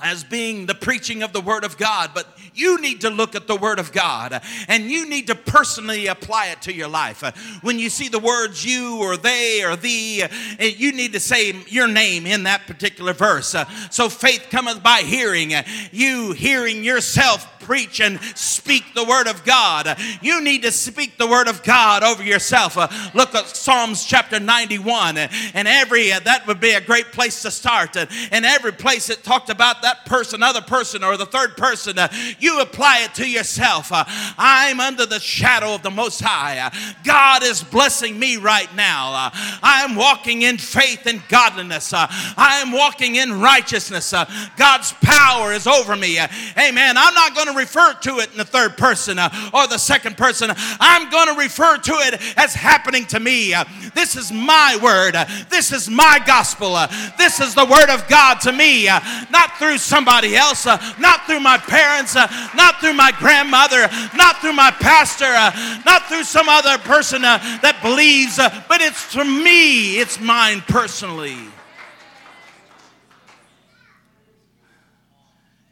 as 0.00 0.22
being 0.22 0.66
the 0.66 0.74
preaching 0.74 1.22
of 1.22 1.32
the 1.32 1.40
Word 1.40 1.64
of 1.64 1.76
God, 1.76 2.10
but 2.14 2.26
you 2.54 2.80
need 2.80 3.00
to 3.00 3.10
look 3.10 3.34
at 3.34 3.46
the 3.46 3.56
Word 3.56 3.78
of 3.78 3.92
God 3.92 4.40
and 4.68 4.84
you 4.84 5.08
need 5.08 5.26
to 5.26 5.34
personally 5.34 6.06
apply 6.06 6.46
it 6.46 6.62
to 6.62 6.72
your 6.72 6.88
life. 6.88 7.22
When 7.62 7.78
you 7.78 7.90
see 7.90 8.08
the 8.08 8.18
words 8.18 8.64
you 8.64 8.98
or 9.00 9.16
they 9.16 9.64
or 9.64 9.76
thee, 9.76 10.24
you 10.60 10.92
need 10.92 11.12
to 11.14 11.20
say 11.20 11.52
your 11.66 11.88
name 11.88 12.26
in 12.26 12.44
that 12.44 12.66
particular 12.66 13.12
verse. 13.12 13.56
So 13.90 14.08
faith 14.08 14.46
cometh 14.50 14.82
by 14.82 14.98
hearing, 14.98 15.52
you 15.90 16.32
hearing 16.32 16.84
yourself 16.84 17.46
preach 17.60 18.00
and 18.00 18.18
speak 18.34 18.94
the 18.94 19.04
word 19.04 19.28
of 19.28 19.44
God. 19.44 19.98
You 20.22 20.40
need 20.42 20.62
to 20.62 20.72
speak 20.72 21.18
the 21.18 21.26
word 21.26 21.48
of 21.48 21.62
God 21.62 22.02
over 22.02 22.22
yourself. 22.22 22.76
Look 23.14 23.34
at 23.34 23.46
Psalms 23.48 24.04
chapter 24.04 24.40
91, 24.40 25.18
and 25.18 25.68
every 25.68 26.08
that 26.08 26.46
would 26.46 26.60
be 26.60 26.70
a 26.70 26.80
great 26.80 27.12
place 27.12 27.42
to 27.42 27.50
start. 27.50 27.96
And 27.96 28.46
every 28.46 28.72
place 28.72 29.10
it 29.10 29.22
talked 29.22 29.50
about 29.50 29.82
that 29.82 29.87
person, 30.04 30.42
other 30.42 30.60
person, 30.60 31.04
or 31.04 31.16
the 31.16 31.26
third 31.26 31.56
person, 31.56 31.98
uh, 31.98 32.08
you 32.38 32.60
apply 32.60 33.00
it 33.00 33.14
to 33.14 33.28
yourself. 33.28 33.92
Uh, 33.92 34.04
I'm 34.36 34.80
under 34.80 35.06
the 35.06 35.20
shadow 35.20 35.74
of 35.74 35.82
the 35.82 35.90
Most 35.90 36.20
High. 36.20 36.58
Uh, 36.58 36.70
God 37.04 37.42
is 37.42 37.62
blessing 37.62 38.18
me 38.18 38.36
right 38.36 38.72
now. 38.74 39.12
Uh, 39.14 39.30
I'm 39.62 39.96
walking 39.96 40.42
in 40.42 40.58
faith 40.58 41.06
and 41.06 41.22
godliness. 41.28 41.92
Uh, 41.92 42.06
I 42.36 42.60
am 42.64 42.72
walking 42.72 43.16
in 43.16 43.40
righteousness. 43.40 44.12
Uh, 44.12 44.24
God's 44.56 44.92
power 45.02 45.52
is 45.52 45.66
over 45.66 45.96
me. 45.96 46.18
Amen. 46.18 46.96
I'm 46.96 47.14
not 47.14 47.34
going 47.34 47.48
to 47.48 47.54
refer 47.54 47.94
to 47.94 48.18
it 48.18 48.30
in 48.32 48.38
the 48.38 48.44
third 48.44 48.76
person 48.76 49.18
or 49.18 49.66
the 49.66 49.78
second 49.78 50.16
person. 50.16 50.50
I'm 50.80 51.10
going 51.10 51.28
to 51.28 51.40
refer 51.40 51.78
to 51.78 51.92
it 51.92 52.20
as 52.36 52.54
happening 52.54 53.06
to 53.06 53.20
me. 53.20 53.54
This 53.94 54.16
is 54.16 54.32
my 54.32 54.78
word. 54.82 55.16
This 55.50 55.72
is 55.72 55.88
my 55.88 56.20
gospel. 56.26 56.76
This 57.16 57.40
is 57.40 57.54
the 57.54 57.64
word 57.64 57.90
of 57.90 58.06
God 58.08 58.40
to 58.42 58.52
me, 58.52 58.86
not 58.86 59.56
through 59.58 59.77
somebody 59.78 60.36
else, 60.36 60.66
uh, 60.66 60.76
not 60.98 61.26
through 61.26 61.40
my 61.40 61.58
parents, 61.58 62.16
uh, 62.16 62.26
not 62.54 62.80
through 62.80 62.94
my 62.94 63.12
grandmother, 63.18 63.88
not 64.16 64.40
through 64.40 64.52
my 64.52 64.70
pastor, 64.70 65.26
uh, 65.26 65.82
not 65.86 66.06
through 66.06 66.24
some 66.24 66.48
other 66.48 66.78
person 66.78 67.24
uh, 67.24 67.38
that 67.62 67.80
believes, 67.82 68.36
but 68.68 68.80
it's 68.80 69.12
to 69.12 69.24
me. 69.24 69.98
It's 69.98 70.20
mine 70.20 70.62
personally. 70.68 71.38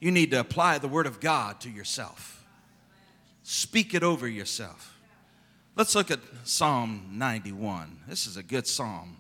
You 0.01 0.11
need 0.11 0.31
to 0.33 0.41
apply 0.41 0.79
the 0.79 0.89
Word 0.89 1.07
of 1.07 1.21
God 1.21 1.61
to 1.61 1.71
yourself, 1.71 2.45
speak 3.43 3.95
it 3.95 4.03
over 4.03 4.29
yourself. 4.29 4.97
Let's 5.75 5.95
look 5.95 6.11
at 6.11 6.21
Psalm 6.45 7.11
91. 7.13 7.99
This 8.09 8.27
is 8.27 8.37
a 8.37 8.43
good 8.43 8.67
psalm. 8.67 9.19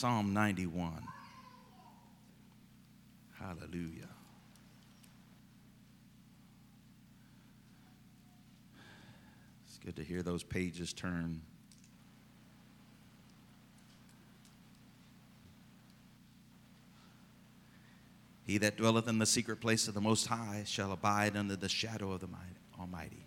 Psalm 0.00 0.32
91. 0.32 1.06
Hallelujah. 3.38 4.08
It's 9.66 9.76
good 9.84 9.96
to 9.96 10.02
hear 10.02 10.22
those 10.22 10.42
pages 10.42 10.94
turn. 10.94 11.42
He 18.46 18.56
that 18.56 18.78
dwelleth 18.78 19.06
in 19.06 19.18
the 19.18 19.26
secret 19.26 19.60
place 19.60 19.86
of 19.86 19.92
the 19.92 20.00
Most 20.00 20.28
High 20.28 20.62
shall 20.66 20.92
abide 20.92 21.36
under 21.36 21.56
the 21.56 21.68
shadow 21.68 22.12
of 22.12 22.20
the 22.20 22.28
Almighty. 22.80 23.26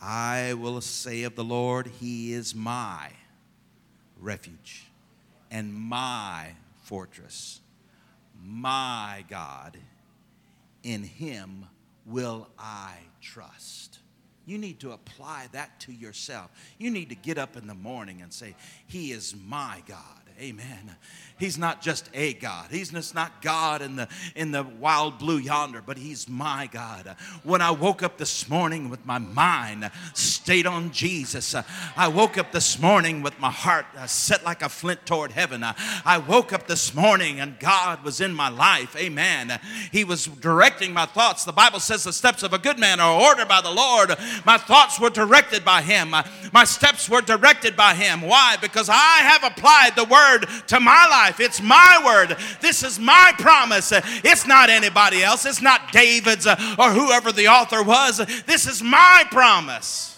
I 0.00 0.54
will 0.54 0.80
say 0.80 1.24
of 1.24 1.36
the 1.36 1.44
Lord, 1.44 1.88
He 2.00 2.32
is 2.32 2.54
my 2.54 3.10
refuge 4.18 4.85
and 5.50 5.72
my 5.74 6.54
fortress, 6.82 7.60
my 8.42 9.24
God. 9.28 9.78
In 10.82 11.02
Him 11.02 11.66
will 12.04 12.48
I 12.58 12.94
trust. 13.20 13.98
You 14.46 14.58
need 14.58 14.78
to 14.80 14.92
apply 14.92 15.48
that 15.52 15.80
to 15.80 15.92
yourself. 15.92 16.50
You 16.78 16.90
need 16.90 17.08
to 17.08 17.16
get 17.16 17.38
up 17.38 17.56
in 17.56 17.66
the 17.66 17.74
morning 17.74 18.22
and 18.22 18.32
say, 18.32 18.54
He 18.86 19.10
is 19.10 19.34
my 19.34 19.82
God. 19.86 20.25
Amen. 20.38 20.96
He's 21.38 21.58
not 21.58 21.82
just 21.82 22.08
a 22.14 22.32
God. 22.32 22.68
He's 22.70 22.90
just 22.90 23.14
not 23.14 23.42
God 23.42 23.82
in 23.82 23.96
the 23.96 24.08
in 24.34 24.52
the 24.52 24.62
wild 24.62 25.18
blue 25.18 25.36
yonder, 25.36 25.82
but 25.84 25.98
he's 25.98 26.28
my 26.28 26.66
God. 26.72 27.14
When 27.42 27.60
I 27.60 27.72
woke 27.72 28.02
up 28.02 28.16
this 28.16 28.48
morning 28.48 28.88
with 28.88 29.04
my 29.04 29.18
mind 29.18 29.90
stayed 30.14 30.66
on 30.66 30.92
Jesus, 30.92 31.54
I 31.94 32.08
woke 32.08 32.38
up 32.38 32.52
this 32.52 32.80
morning 32.80 33.20
with 33.22 33.38
my 33.38 33.50
heart 33.50 33.84
uh, 33.98 34.06
set 34.06 34.44
like 34.44 34.62
a 34.62 34.70
flint 34.70 35.04
toward 35.04 35.32
heaven. 35.32 35.62
I 35.62 36.18
woke 36.26 36.54
up 36.54 36.66
this 36.66 36.94
morning 36.94 37.40
and 37.40 37.58
God 37.58 38.02
was 38.02 38.22
in 38.22 38.32
my 38.32 38.48
life. 38.48 38.96
Amen. 38.96 39.58
He 39.92 40.04
was 40.04 40.26
directing 40.26 40.94
my 40.94 41.04
thoughts. 41.04 41.44
The 41.44 41.52
Bible 41.52 41.80
says 41.80 42.04
the 42.04 42.14
steps 42.14 42.42
of 42.44 42.54
a 42.54 42.58
good 42.58 42.78
man 42.78 42.98
are 42.98 43.20
ordered 43.20 43.48
by 43.48 43.60
the 43.60 43.70
Lord. 43.70 44.14
My 44.46 44.56
thoughts 44.56 44.98
were 44.98 45.10
directed 45.10 45.66
by 45.66 45.82
him. 45.82 46.14
My 46.52 46.64
steps 46.64 47.10
were 47.10 47.20
directed 47.20 47.76
by 47.76 47.94
him. 47.94 48.22
Why? 48.22 48.56
Because 48.58 48.88
I 48.88 49.18
have 49.22 49.44
applied 49.44 49.96
the 49.96 50.04
word 50.04 50.25
to 50.66 50.80
my 50.80 51.06
life 51.08 51.16
life. 51.26 51.40
It's 51.40 51.62
my 51.62 52.02
word. 52.04 52.36
This 52.60 52.82
is 52.82 52.98
my 52.98 53.32
promise. 53.38 53.92
It's 53.92 54.46
not 54.46 54.70
anybody 54.70 55.22
else. 55.22 55.46
It's 55.46 55.62
not 55.62 55.92
David's 55.92 56.46
uh, 56.46 56.56
or 56.78 56.90
whoever 56.90 57.32
the 57.32 57.48
author 57.48 57.82
was. 57.82 58.18
This 58.46 58.66
is 58.66 58.82
my 58.82 59.24
promise. 59.30 60.12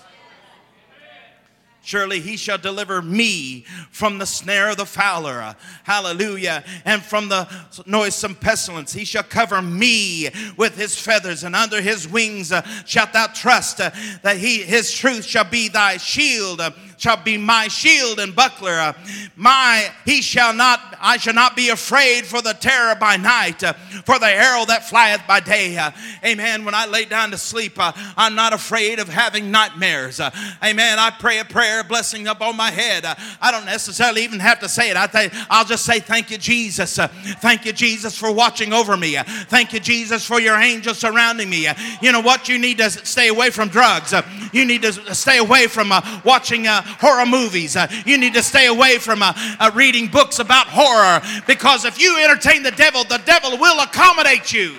Surely 1.88 2.20
he 2.20 2.36
shall 2.36 2.58
deliver 2.58 3.00
me 3.00 3.64
from 3.90 4.18
the 4.18 4.26
snare 4.26 4.68
of 4.68 4.76
the 4.76 4.84
fowler. 4.84 5.56
Hallelujah. 5.84 6.62
And 6.84 7.02
from 7.02 7.30
the 7.30 7.48
noisome 7.86 8.34
pestilence. 8.34 8.92
He 8.92 9.06
shall 9.06 9.22
cover 9.22 9.62
me 9.62 10.28
with 10.58 10.76
his 10.76 11.00
feathers, 11.00 11.44
and 11.44 11.56
under 11.56 11.80
his 11.80 12.06
wings 12.06 12.52
uh, 12.52 12.60
shalt 12.84 13.14
thou 13.14 13.28
trust 13.28 13.80
uh, 13.80 13.90
that 14.22 14.36
he, 14.36 14.58
his 14.58 14.92
truth 14.92 15.24
shall 15.24 15.48
be 15.48 15.68
thy 15.68 15.96
shield. 15.96 16.60
Uh, 16.98 17.08
shall 17.08 17.16
be 17.22 17.36
my 17.36 17.68
shield 17.68 18.18
and 18.18 18.34
buckler. 18.34 18.72
Uh, 18.72 18.92
my 19.36 19.90
he 20.04 20.20
shall 20.20 20.52
not 20.52 20.96
I 21.00 21.16
shall 21.16 21.34
not 21.34 21.54
be 21.54 21.68
afraid 21.70 22.26
for 22.26 22.42
the 22.42 22.54
terror 22.54 22.94
by 22.96 23.16
night, 23.16 23.62
uh, 23.62 23.72
for 24.04 24.18
the 24.18 24.26
arrow 24.26 24.64
that 24.66 24.88
flieth 24.88 25.26
by 25.26 25.40
day. 25.40 25.76
Uh, 25.76 25.92
amen. 26.24 26.64
When 26.64 26.74
I 26.74 26.86
lay 26.86 27.04
down 27.04 27.30
to 27.30 27.38
sleep, 27.38 27.74
I'm 27.78 28.34
not 28.34 28.52
afraid 28.52 28.98
of 28.98 29.08
having 29.08 29.50
nightmares. 29.50 30.20
Amen. 30.20 30.98
I 30.98 31.10
pray 31.18 31.38
a 31.38 31.44
prayer 31.44 31.84
blessing 31.84 32.26
up 32.26 32.40
on 32.40 32.56
my 32.56 32.70
head. 32.70 33.04
I 33.40 33.50
don't 33.50 33.64
necessarily 33.64 34.24
even 34.24 34.40
have 34.40 34.60
to 34.60 34.68
say 34.68 34.90
it. 34.90 34.96
I 34.96 35.06
think 35.06 35.32
I'll 35.48 35.64
just 35.64 35.84
say 35.84 36.00
thank 36.00 36.30
you, 36.30 36.38
Jesus. 36.38 36.96
Thank 36.96 37.64
you, 37.64 37.72
Jesus, 37.72 38.18
for 38.18 38.32
watching 38.32 38.72
over 38.72 38.96
me. 38.96 39.16
Thank 39.48 39.72
you, 39.72 39.80
Jesus, 39.80 40.26
for 40.26 40.40
your 40.40 40.56
angels 40.56 40.98
surrounding 40.98 41.48
me. 41.48 41.68
You 42.02 42.12
know 42.12 42.20
what? 42.20 42.48
You 42.48 42.58
need 42.58 42.78
to 42.78 42.90
stay 42.90 43.28
away 43.28 43.50
from 43.50 43.68
drugs. 43.68 44.12
You 44.52 44.64
need 44.64 44.82
to 44.82 45.14
stay 45.14 45.38
away 45.38 45.68
from 45.68 45.92
watching 46.24 46.66
horror 47.00 47.26
movies. 47.26 47.76
Uh, 47.76 47.86
you 48.06 48.18
need 48.18 48.34
to 48.34 48.42
stay 48.42 48.66
away 48.66 48.98
from 48.98 49.22
uh, 49.22 49.32
uh, 49.60 49.70
reading 49.74 50.08
books 50.08 50.38
about 50.38 50.66
horror 50.68 51.20
because 51.46 51.84
if 51.84 52.00
you 52.00 52.18
entertain 52.22 52.62
the 52.62 52.70
devil, 52.70 53.04
the 53.04 53.20
devil 53.24 53.56
will 53.58 53.80
accommodate 53.80 54.52
you. 54.52 54.76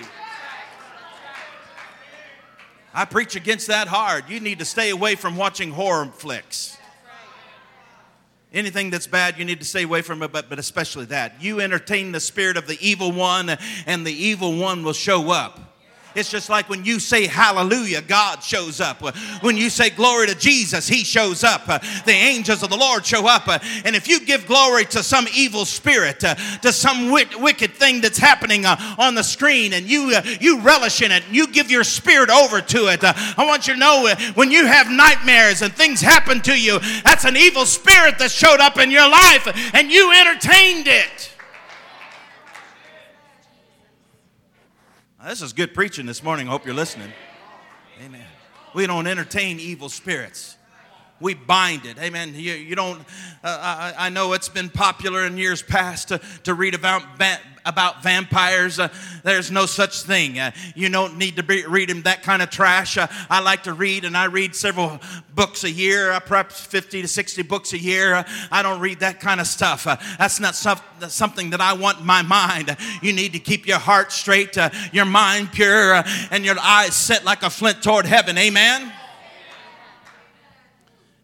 I 2.92 3.04
preach 3.04 3.36
against 3.36 3.68
that 3.68 3.86
hard. 3.86 4.28
You 4.28 4.40
need 4.40 4.58
to 4.58 4.64
stay 4.64 4.90
away 4.90 5.14
from 5.14 5.36
watching 5.36 5.70
horror 5.70 6.06
flicks. 6.06 6.76
Anything 8.52 8.90
that's 8.90 9.06
bad, 9.06 9.38
you 9.38 9.44
need 9.44 9.60
to 9.60 9.64
stay 9.64 9.84
away 9.84 10.02
from 10.02 10.24
it, 10.24 10.32
but, 10.32 10.48
but 10.48 10.58
especially 10.58 11.04
that. 11.06 11.40
You 11.40 11.60
entertain 11.60 12.10
the 12.10 12.18
spirit 12.18 12.56
of 12.56 12.66
the 12.66 12.76
evil 12.84 13.12
one, 13.12 13.56
and 13.86 14.04
the 14.04 14.12
evil 14.12 14.58
one 14.58 14.82
will 14.82 14.92
show 14.92 15.30
up. 15.30 15.69
It's 16.14 16.30
just 16.30 16.48
like 16.48 16.68
when 16.68 16.84
you 16.84 16.98
say 16.98 17.26
hallelujah, 17.26 18.02
God 18.02 18.42
shows 18.42 18.80
up. 18.80 19.00
When 19.42 19.56
you 19.56 19.70
say 19.70 19.90
glory 19.90 20.26
to 20.26 20.34
Jesus, 20.34 20.88
He 20.88 21.04
shows 21.04 21.44
up. 21.44 21.66
The 21.66 22.12
angels 22.12 22.62
of 22.62 22.70
the 22.70 22.76
Lord 22.76 23.04
show 23.06 23.26
up. 23.26 23.48
And 23.84 23.94
if 23.94 24.08
you 24.08 24.24
give 24.24 24.46
glory 24.46 24.84
to 24.86 25.02
some 25.02 25.26
evil 25.34 25.64
spirit, 25.64 26.20
to 26.20 26.72
some 26.72 27.10
wicked 27.10 27.74
thing 27.74 28.00
that's 28.00 28.18
happening 28.18 28.66
uh, 28.66 28.76
on 28.98 29.14
the 29.14 29.22
screen, 29.22 29.72
and 29.72 29.88
you, 29.88 30.12
uh, 30.14 30.22
you 30.40 30.60
relish 30.60 31.02
in 31.02 31.12
it, 31.12 31.24
and 31.26 31.34
you 31.34 31.46
give 31.46 31.70
your 31.70 31.84
spirit 31.84 32.30
over 32.30 32.60
to 32.60 32.92
it, 32.92 33.04
uh, 33.04 33.12
I 33.36 33.46
want 33.46 33.68
you 33.68 33.74
to 33.74 33.80
know 33.80 34.14
when 34.34 34.50
you 34.50 34.66
have 34.66 34.90
nightmares 34.90 35.62
and 35.62 35.72
things 35.72 36.00
happen 36.00 36.40
to 36.42 36.58
you, 36.58 36.78
that's 37.04 37.24
an 37.24 37.36
evil 37.36 37.66
spirit 37.66 38.18
that 38.18 38.30
showed 38.30 38.60
up 38.60 38.78
in 38.78 38.90
your 38.90 39.08
life, 39.08 39.46
and 39.74 39.90
you 39.90 40.12
entertained 40.12 40.86
it. 40.88 41.30
This 45.22 45.42
is 45.42 45.52
good 45.52 45.74
preaching 45.74 46.06
this 46.06 46.22
morning. 46.22 46.48
I 46.48 46.50
hope 46.50 46.64
you're 46.64 46.74
listening. 46.74 47.12
Amen. 48.02 48.24
We 48.74 48.86
don't 48.86 49.06
entertain 49.06 49.60
evil 49.60 49.90
spirits. 49.90 50.56
We 51.20 51.34
bind 51.34 51.84
it. 51.84 51.98
Amen. 51.98 52.32
You, 52.34 52.54
you 52.54 52.74
don't, 52.74 53.00
uh, 53.44 53.92
I, 53.98 54.06
I, 54.06 54.08
know 54.08 54.32
it's 54.32 54.48
been 54.48 54.70
popular 54.70 55.26
in 55.26 55.36
years 55.36 55.62
past 55.62 56.08
to, 56.08 56.20
to 56.44 56.54
read 56.54 56.74
about, 56.74 57.02
about 57.66 58.02
vampires. 58.02 58.78
Uh, 58.78 58.88
there's 59.22 59.50
no 59.50 59.66
such 59.66 60.02
thing. 60.02 60.38
Uh, 60.38 60.50
you 60.74 60.88
don't 60.88 61.18
need 61.18 61.36
to 61.36 61.42
be 61.42 61.66
reading 61.66 62.02
that 62.02 62.22
kind 62.22 62.40
of 62.40 62.48
trash. 62.48 62.96
Uh, 62.96 63.06
I 63.28 63.40
like 63.40 63.64
to 63.64 63.74
read, 63.74 64.04
and 64.04 64.16
I 64.16 64.24
read 64.24 64.54
several 64.56 64.98
books 65.34 65.62
a 65.64 65.70
year, 65.70 66.10
uh, 66.10 66.20
perhaps 66.20 66.64
50 66.64 67.02
to 67.02 67.08
60 67.08 67.42
books 67.42 67.74
a 67.74 67.78
year. 67.78 68.14
Uh, 68.14 68.24
I 68.50 68.62
don't 68.62 68.80
read 68.80 69.00
that 69.00 69.20
kind 69.20 69.40
of 69.40 69.46
stuff. 69.46 69.84
that's 70.18 70.40
not 70.40 70.54
something 70.54 71.50
that 71.50 71.60
I 71.60 71.74
want 71.74 72.00
in 72.00 72.06
my 72.06 72.22
mind. 72.22 72.74
You 73.02 73.12
need 73.12 73.34
to 73.34 73.38
keep 73.38 73.66
your 73.66 73.78
heart 73.78 74.10
straight, 74.10 74.56
your 74.92 75.04
mind 75.04 75.52
pure, 75.52 76.02
and 76.30 76.44
your 76.46 76.58
eyes 76.58 76.94
set 76.94 77.24
like 77.24 77.42
a 77.42 77.50
flint 77.50 77.82
toward 77.82 78.06
heaven. 78.06 78.38
Amen. 78.38 78.92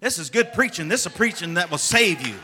This 0.06 0.18
is 0.18 0.30
good 0.30 0.52
preaching. 0.52 0.86
This 0.86 1.00
is 1.00 1.06
a 1.06 1.10
preaching 1.10 1.54
that 1.54 1.68
will 1.68 1.78
save 1.78 2.24
you. 2.24 2.36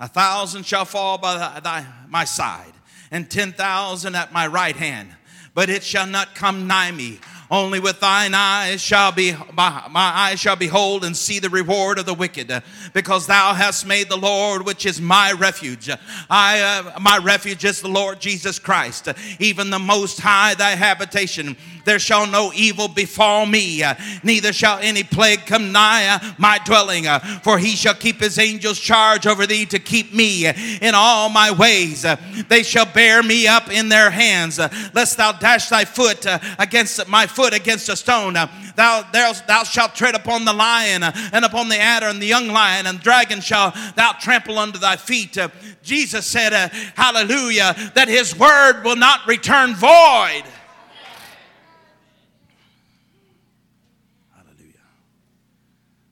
A 0.00 0.08
thousand 0.08 0.66
shall 0.66 0.86
fall 0.86 1.18
by 1.18 1.60
thy, 1.60 1.86
my 2.08 2.24
side, 2.24 2.72
and 3.12 3.30
ten 3.30 3.52
thousand 3.52 4.16
at 4.16 4.32
my 4.32 4.48
right 4.48 4.74
hand, 4.74 5.10
but 5.54 5.70
it 5.70 5.84
shall 5.84 6.08
not 6.08 6.34
come 6.34 6.66
nigh 6.66 6.90
me. 6.90 7.20
Only 7.48 7.78
with 7.78 8.00
thine 8.00 8.34
eyes 8.34 8.82
shall 8.82 9.12
be 9.12 9.32
my, 9.52 9.86
my 9.88 10.00
eyes 10.00 10.40
shall 10.40 10.56
behold 10.56 11.04
and 11.04 11.16
see 11.16 11.38
the 11.38 11.48
reward 11.48 12.00
of 12.00 12.04
the 12.04 12.12
wicked, 12.12 12.52
because 12.92 13.28
thou 13.28 13.54
hast 13.54 13.86
made 13.86 14.08
the 14.08 14.16
Lord, 14.16 14.66
which 14.66 14.84
is 14.84 15.00
my 15.00 15.30
refuge. 15.30 15.88
I 16.28 16.60
uh, 16.60 16.98
my 16.98 17.18
refuge 17.18 17.64
is 17.64 17.80
the 17.80 17.86
Lord 17.86 18.18
Jesus 18.18 18.58
Christ, 18.58 19.10
even 19.38 19.70
the 19.70 19.78
Most 19.78 20.18
High 20.18 20.54
thy 20.54 20.70
habitation. 20.70 21.56
There 21.86 22.00
shall 22.00 22.26
no 22.26 22.52
evil 22.52 22.88
befall 22.88 23.46
me, 23.46 23.84
neither 24.24 24.52
shall 24.52 24.80
any 24.80 25.04
plague 25.04 25.46
come 25.46 25.70
nigh 25.70 26.34
my 26.36 26.58
dwelling. 26.64 27.04
For 27.42 27.58
he 27.58 27.76
shall 27.76 27.94
keep 27.94 28.20
his 28.20 28.40
angels 28.40 28.80
charge 28.80 29.24
over 29.26 29.46
thee 29.46 29.66
to 29.66 29.78
keep 29.78 30.12
me 30.12 30.46
in 30.46 30.94
all 30.96 31.28
my 31.28 31.52
ways. 31.52 32.04
They 32.48 32.64
shall 32.64 32.86
bear 32.86 33.22
me 33.22 33.46
up 33.46 33.70
in 33.70 33.88
their 33.88 34.10
hands, 34.10 34.58
lest 34.94 35.16
thou 35.16 35.30
dash 35.30 35.68
thy 35.68 35.84
foot 35.84 36.26
against 36.58 37.06
my 37.06 37.26
foot 37.26 37.54
against 37.54 37.88
a 37.88 37.94
stone. 37.94 38.34
Thou, 38.34 39.02
thou, 39.12 39.62
shalt 39.62 39.94
tread 39.94 40.16
upon 40.16 40.44
the 40.44 40.52
lion 40.52 41.04
and 41.04 41.44
upon 41.44 41.68
the 41.68 41.78
adder 41.78 42.06
and 42.06 42.20
the 42.20 42.26
young 42.26 42.48
lion 42.48 42.86
and 42.86 43.00
dragon 43.00 43.40
shall 43.40 43.72
thou 43.94 44.12
trample 44.20 44.58
under 44.58 44.78
thy 44.78 44.96
feet. 44.96 45.38
Jesus 45.82 46.26
said, 46.26 46.52
Hallelujah, 46.96 47.74
that 47.94 48.08
his 48.08 48.36
word 48.36 48.82
will 48.82 48.96
not 48.96 49.26
return 49.26 49.74
void. 49.74 50.42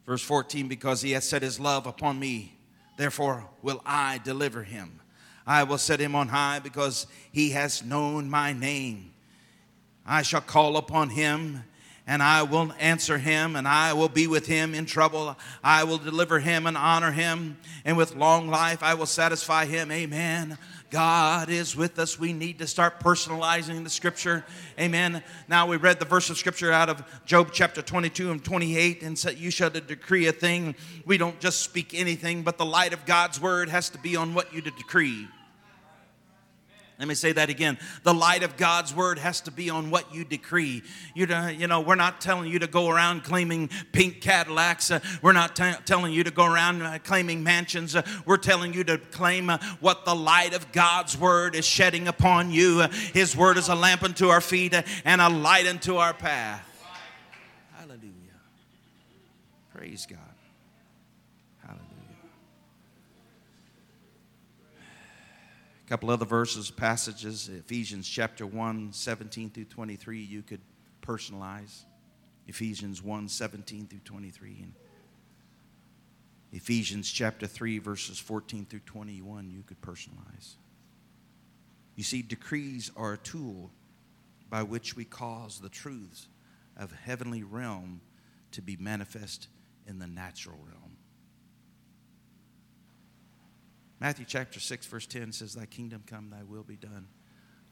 Verse 0.06 0.22
14, 0.22 0.68
because 0.68 1.00
he 1.02 1.12
has 1.12 1.28
set 1.28 1.42
his 1.42 1.58
love 1.58 1.86
upon 1.86 2.18
me, 2.18 2.54
therefore 2.96 3.48
will 3.62 3.80
I 3.86 4.20
deliver 4.22 4.62
him. 4.62 5.00
I 5.46 5.64
will 5.64 5.78
set 5.78 6.00
him 6.00 6.14
on 6.14 6.28
high 6.28 6.58
because 6.58 7.06
he 7.32 7.50
has 7.50 7.82
known 7.82 8.28
my 8.28 8.52
name. 8.52 9.12
I 10.06 10.22
shall 10.22 10.40
call 10.40 10.76
upon 10.76 11.10
him 11.10 11.64
and 12.06 12.22
I 12.22 12.42
will 12.42 12.72
answer 12.78 13.16
him, 13.16 13.56
and 13.56 13.66
I 13.66 13.94
will 13.94 14.10
be 14.10 14.26
with 14.26 14.46
him 14.46 14.74
in 14.74 14.84
trouble. 14.84 15.36
I 15.62 15.84
will 15.84 15.96
deliver 15.96 16.38
him 16.38 16.66
and 16.66 16.76
honor 16.76 17.10
him, 17.10 17.56
and 17.84 17.96
with 17.96 18.14
long 18.14 18.48
life 18.48 18.82
I 18.82 18.94
will 18.94 19.06
satisfy 19.06 19.64
him. 19.64 19.90
Amen. 19.90 20.58
God 20.94 21.48
is 21.48 21.74
with 21.74 21.98
us. 21.98 22.20
We 22.20 22.32
need 22.32 22.60
to 22.60 22.68
start 22.68 23.00
personalizing 23.00 23.82
the 23.82 23.90
scripture. 23.90 24.44
Amen. 24.78 25.24
Now 25.48 25.66
we 25.66 25.76
read 25.76 25.98
the 25.98 26.04
verse 26.04 26.30
of 26.30 26.38
scripture 26.38 26.70
out 26.70 26.88
of 26.88 27.02
Job 27.26 27.48
chapter 27.52 27.82
22 27.82 28.30
and 28.30 28.44
28 28.44 29.02
and 29.02 29.18
said, 29.18 29.36
You 29.36 29.50
shall 29.50 29.70
decree 29.70 30.28
a 30.28 30.32
thing. 30.32 30.76
We 31.04 31.18
don't 31.18 31.40
just 31.40 31.62
speak 31.62 31.94
anything, 31.94 32.44
but 32.44 32.58
the 32.58 32.64
light 32.64 32.92
of 32.92 33.06
God's 33.06 33.40
word 33.40 33.70
has 33.70 33.88
to 33.90 33.98
be 33.98 34.14
on 34.14 34.34
what 34.34 34.54
you 34.54 34.60
decree. 34.60 35.26
Let 36.98 37.08
me 37.08 37.14
say 37.16 37.32
that 37.32 37.50
again. 37.50 37.76
The 38.04 38.14
light 38.14 38.44
of 38.44 38.56
God's 38.56 38.94
word 38.94 39.18
has 39.18 39.40
to 39.42 39.50
be 39.50 39.68
on 39.68 39.90
what 39.90 40.14
you 40.14 40.24
decree. 40.24 40.84
You, 41.12 41.26
you 41.48 41.66
know, 41.66 41.80
we're 41.80 41.96
not 41.96 42.20
telling 42.20 42.48
you 42.48 42.60
to 42.60 42.68
go 42.68 42.88
around 42.88 43.24
claiming 43.24 43.68
pink 43.90 44.20
Cadillacs. 44.20 44.92
Uh, 44.92 45.00
we're 45.20 45.32
not 45.32 45.56
t- 45.56 45.72
telling 45.86 46.12
you 46.12 46.22
to 46.22 46.30
go 46.30 46.44
around 46.46 46.82
uh, 46.82 46.98
claiming 47.02 47.42
mansions. 47.42 47.96
Uh, 47.96 48.02
we're 48.26 48.36
telling 48.36 48.72
you 48.72 48.84
to 48.84 48.98
claim 48.98 49.50
uh, 49.50 49.58
what 49.80 50.04
the 50.04 50.14
light 50.14 50.54
of 50.54 50.70
God's 50.70 51.18
word 51.18 51.56
is 51.56 51.64
shedding 51.64 52.06
upon 52.06 52.52
you. 52.52 52.82
Uh, 52.82 52.88
His 53.12 53.36
word 53.36 53.56
is 53.56 53.68
a 53.68 53.74
lamp 53.74 54.04
unto 54.04 54.28
our 54.28 54.40
feet 54.40 54.72
uh, 54.72 54.82
and 55.04 55.20
a 55.20 55.28
light 55.28 55.66
unto 55.66 55.96
our 55.96 56.14
path. 56.14 56.64
Hallelujah. 57.76 58.12
Praise 59.72 60.06
God. 60.06 60.33
Couple 65.94 66.10
other 66.10 66.24
verses, 66.24 66.72
passages, 66.72 67.48
Ephesians 67.48 68.08
chapter 68.08 68.44
1, 68.44 68.92
17 68.92 69.50
through 69.50 69.66
23, 69.66 70.18
you 70.18 70.42
could 70.42 70.60
personalize. 71.00 71.84
Ephesians 72.48 73.00
1, 73.00 73.28
17 73.28 73.86
through 73.86 74.00
23. 74.00 74.58
And 74.62 74.72
Ephesians 76.50 77.08
chapter 77.08 77.46
3, 77.46 77.78
verses 77.78 78.18
14 78.18 78.66
through 78.66 78.80
21, 78.80 79.52
you 79.52 79.62
could 79.62 79.80
personalize. 79.80 80.54
You 81.94 82.02
see, 82.02 82.22
decrees 82.22 82.90
are 82.96 83.12
a 83.12 83.18
tool 83.18 83.70
by 84.50 84.64
which 84.64 84.96
we 84.96 85.04
cause 85.04 85.60
the 85.60 85.68
truths 85.68 86.26
of 86.76 86.90
heavenly 86.90 87.44
realm 87.44 88.00
to 88.50 88.60
be 88.60 88.76
manifest 88.80 89.46
in 89.86 90.00
the 90.00 90.08
natural 90.08 90.58
realm. 90.66 90.93
Matthew 94.04 94.26
chapter 94.28 94.60
6, 94.60 94.84
verse 94.84 95.06
10 95.06 95.32
says, 95.32 95.54
Thy 95.54 95.64
kingdom 95.64 96.02
come, 96.06 96.28
thy 96.28 96.42
will 96.42 96.62
be 96.62 96.76
done 96.76 97.06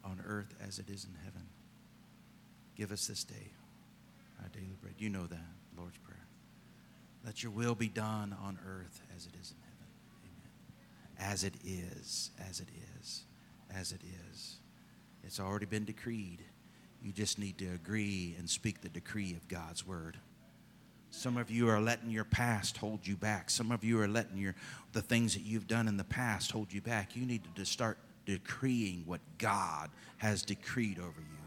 on 0.02 0.18
earth 0.26 0.54
as 0.66 0.78
it 0.78 0.88
is 0.88 1.04
in 1.04 1.14
heaven. 1.22 1.46
Give 2.74 2.90
us 2.90 3.06
this 3.06 3.22
day 3.22 3.52
our 4.40 4.48
daily 4.48 4.78
bread. 4.80 4.94
You 4.96 5.10
know 5.10 5.26
that, 5.26 5.52
Lord's 5.76 5.98
Prayer. 5.98 6.26
Let 7.22 7.42
your 7.42 7.52
will 7.52 7.74
be 7.74 7.88
done 7.88 8.34
on 8.42 8.58
earth 8.66 9.02
as 9.14 9.26
it 9.26 9.34
is 9.38 9.50
in 9.50 9.58
heaven. 9.60 9.86
Amen. 10.24 11.32
As 11.32 11.44
it 11.44 11.52
is, 11.66 12.30
as 12.48 12.60
it 12.60 12.68
is, 12.98 13.24
as 13.70 13.92
it 13.92 14.00
is. 14.30 14.56
It's 15.24 15.38
already 15.38 15.66
been 15.66 15.84
decreed. 15.84 16.42
You 17.02 17.12
just 17.12 17.38
need 17.38 17.58
to 17.58 17.74
agree 17.74 18.36
and 18.38 18.48
speak 18.48 18.80
the 18.80 18.88
decree 18.88 19.34
of 19.34 19.48
God's 19.48 19.86
word. 19.86 20.16
Some 21.14 21.36
of 21.36 21.50
you 21.50 21.68
are 21.68 21.78
letting 21.78 22.10
your 22.10 22.24
past 22.24 22.78
hold 22.78 23.06
you 23.06 23.16
back. 23.16 23.50
Some 23.50 23.70
of 23.70 23.84
you 23.84 24.00
are 24.00 24.08
letting 24.08 24.38
your 24.38 24.54
the 24.92 25.02
things 25.02 25.34
that 25.34 25.42
you've 25.42 25.66
done 25.66 25.86
in 25.86 25.98
the 25.98 26.04
past 26.04 26.50
hold 26.50 26.72
you 26.72 26.80
back. 26.80 27.14
You 27.14 27.26
need 27.26 27.42
to 27.54 27.66
start 27.66 27.98
decreeing 28.24 29.02
what 29.04 29.20
God 29.36 29.90
has 30.16 30.42
decreed 30.42 30.98
over 30.98 31.20
you. 31.20 31.42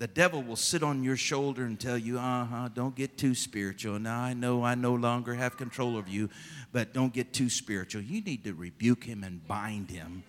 The 0.00 0.08
devil 0.08 0.42
will 0.42 0.56
sit 0.56 0.82
on 0.82 1.04
your 1.04 1.16
shoulder 1.16 1.64
and 1.64 1.78
tell 1.78 1.96
you, 1.96 2.18
uh 2.18 2.44
huh, 2.46 2.68
don't 2.74 2.96
get 2.96 3.16
too 3.16 3.36
spiritual. 3.36 4.00
Now 4.00 4.20
I 4.20 4.34
know 4.34 4.64
I 4.64 4.74
no 4.74 4.94
longer 4.94 5.34
have 5.34 5.56
control 5.56 5.96
of 5.96 6.08
you, 6.08 6.28
but 6.72 6.92
don't 6.92 7.12
get 7.12 7.32
too 7.32 7.50
spiritual. 7.50 8.02
You 8.02 8.20
need 8.22 8.42
to 8.44 8.54
rebuke 8.54 9.04
him 9.04 9.22
and 9.22 9.46
bind 9.46 9.88
him 9.88 10.24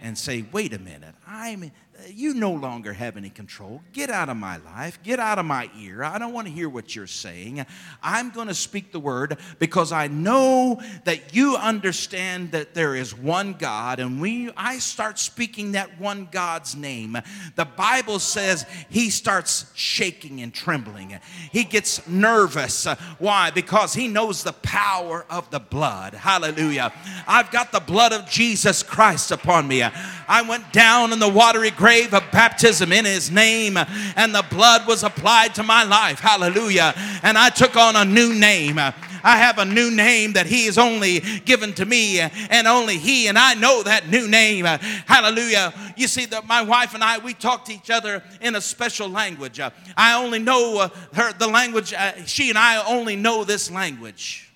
and 0.00 0.16
say, 0.16 0.46
wait 0.52 0.72
a 0.72 0.78
minute, 0.78 1.14
I'm 1.26 1.70
you 2.08 2.34
no 2.34 2.52
longer 2.52 2.92
have 2.92 3.16
any 3.16 3.30
control. 3.30 3.80
Get 3.92 4.10
out 4.10 4.28
of 4.28 4.36
my 4.36 4.58
life. 4.58 4.98
Get 5.02 5.18
out 5.18 5.38
of 5.38 5.46
my 5.46 5.70
ear. 5.78 6.02
I 6.04 6.18
don't 6.18 6.32
want 6.32 6.46
to 6.46 6.52
hear 6.52 6.68
what 6.68 6.94
you're 6.94 7.06
saying. 7.06 7.64
I'm 8.02 8.30
going 8.30 8.48
to 8.48 8.54
speak 8.54 8.92
the 8.92 9.00
word 9.00 9.38
because 9.58 9.92
I 9.92 10.08
know 10.08 10.80
that 11.04 11.34
you 11.34 11.56
understand 11.56 12.52
that 12.52 12.74
there 12.74 12.94
is 12.94 13.16
one 13.16 13.54
God 13.54 14.00
and 14.00 14.20
when 14.20 14.52
I 14.56 14.78
start 14.78 15.18
speaking 15.18 15.72
that 15.72 16.00
one 16.00 16.28
God's 16.30 16.74
name. 16.74 17.16
The 17.56 17.64
Bible 17.64 18.18
says 18.18 18.66
he 18.88 19.10
starts 19.10 19.70
shaking 19.74 20.40
and 20.40 20.52
trembling. 20.52 21.18
He 21.52 21.64
gets 21.64 22.06
nervous. 22.06 22.86
Why? 23.18 23.50
Because 23.50 23.94
he 23.94 24.08
knows 24.08 24.42
the 24.42 24.52
power 24.52 25.24
of 25.30 25.50
the 25.50 25.60
blood. 25.60 26.14
Hallelujah. 26.14 26.92
I've 27.26 27.50
got 27.50 27.72
the 27.72 27.80
blood 27.80 28.12
of 28.12 28.28
Jesus 28.28 28.82
Christ 28.82 29.30
upon 29.30 29.68
me. 29.68 29.82
I 30.28 30.42
went 30.42 30.72
down 30.72 31.12
in 31.12 31.18
the 31.18 31.28
watery 31.28 31.70
grave 31.70 32.14
of 32.14 32.22
baptism 32.30 32.92
in 32.92 33.04
his 33.04 33.30
name, 33.30 33.76
and 33.76 34.34
the 34.34 34.44
blood 34.50 34.86
was 34.86 35.02
applied 35.02 35.54
to 35.56 35.62
my 35.62 35.84
life. 35.84 36.20
Hallelujah. 36.20 36.94
And 37.22 37.36
I 37.38 37.50
took 37.50 37.76
on 37.76 37.96
a 37.96 38.04
new 38.04 38.34
name. 38.34 38.78
I 38.78 39.38
have 39.38 39.58
a 39.58 39.64
new 39.64 39.90
name 39.90 40.34
that 40.34 40.46
He 40.46 40.66
is 40.66 40.76
only 40.76 41.20
given 41.20 41.72
to 41.74 41.86
me 41.86 42.20
and 42.20 42.66
only 42.66 42.98
He, 42.98 43.26
and 43.26 43.38
I 43.38 43.54
know 43.54 43.82
that 43.82 44.08
new 44.10 44.28
name. 44.28 44.66
Hallelujah. 44.66 45.72
You 45.96 46.06
see, 46.06 46.26
that 46.26 46.46
my 46.46 46.62
wife 46.62 46.94
and 46.94 47.02
I, 47.02 47.18
we 47.18 47.32
talk 47.32 47.64
to 47.64 47.72
each 47.72 47.90
other 47.90 48.22
in 48.42 48.54
a 48.54 48.60
special 48.60 49.08
language. 49.08 49.58
I 49.96 50.22
only 50.22 50.38
know 50.38 50.90
her, 51.14 51.32
the 51.32 51.48
language, 51.48 51.94
uh, 51.94 52.24
she 52.26 52.50
and 52.50 52.58
I 52.58 52.84
only 52.84 53.16
know 53.16 53.44
this 53.44 53.70
language. 53.70 54.52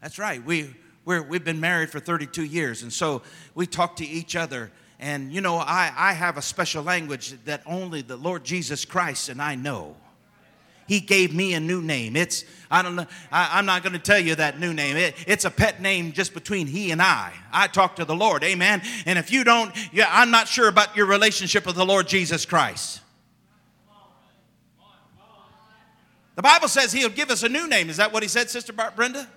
That's 0.00 0.18
right. 0.18 0.44
We, 0.44 0.74
we're, 1.04 1.22
we've 1.22 1.44
been 1.44 1.60
married 1.60 1.90
for 1.90 2.00
32 2.00 2.44
years, 2.44 2.82
and 2.82 2.92
so 2.92 3.22
we 3.54 3.66
talk 3.66 3.96
to 3.96 4.06
each 4.06 4.36
other 4.36 4.70
And 5.02 5.32
you 5.32 5.40
know, 5.40 5.56
I, 5.56 5.92
I 5.96 6.12
have 6.12 6.36
a 6.36 6.42
special 6.42 6.84
language 6.84 7.34
that 7.44 7.62
only 7.66 8.02
the 8.02 8.16
Lord 8.16 8.44
Jesus 8.44 8.84
Christ 8.84 9.28
and 9.28 9.42
I 9.42 9.56
know. 9.56 9.96
He 10.86 11.00
gave 11.00 11.34
me 11.34 11.54
a 11.54 11.60
new 11.60 11.82
name. 11.82 12.14
It's, 12.16 12.44
I 12.70 12.82
don't 12.82 12.96
know, 12.96 13.06
I, 13.30 13.58
am 13.58 13.66
not 13.66 13.82
going 13.82 13.94
to 13.94 13.98
tell 13.98 14.18
you 14.18 14.34
that 14.36 14.60
new 14.60 14.72
name. 14.72 14.96
It, 14.96 15.14
it's 15.26 15.44
a 15.44 15.50
pet 15.50 15.80
name 15.80 16.12
just 16.12 16.34
between 16.34 16.66
he 16.66 16.92
and 16.92 17.02
I. 17.02 17.32
I 17.52 17.66
talk 17.66 17.96
to 17.96 18.04
the 18.04 18.14
Lord, 18.14 18.44
amen. 18.44 18.82
And 19.06 19.18
if 19.18 19.32
you 19.32 19.42
don't, 19.42 19.74
yeah, 19.92 20.06
I'm 20.08 20.30
not 20.30 20.46
sure 20.48 20.68
about 20.68 20.96
your 20.96 21.06
relationship 21.06 21.66
with 21.66 21.76
the 21.76 21.86
Lord 21.86 22.06
Jesus 22.06 22.44
Christ. 22.44 23.00
The 26.34 26.42
Bible 26.42 26.68
says 26.68 26.92
he'll 26.92 27.08
give 27.08 27.30
us 27.30 27.42
a 27.42 27.48
new 27.48 27.68
name. 27.68 27.90
Is 27.90 27.98
that 27.98 28.12
what 28.12 28.22
he 28.22 28.28
said, 28.28 28.50
Sister 28.50 28.72
Brenda? 28.72 29.28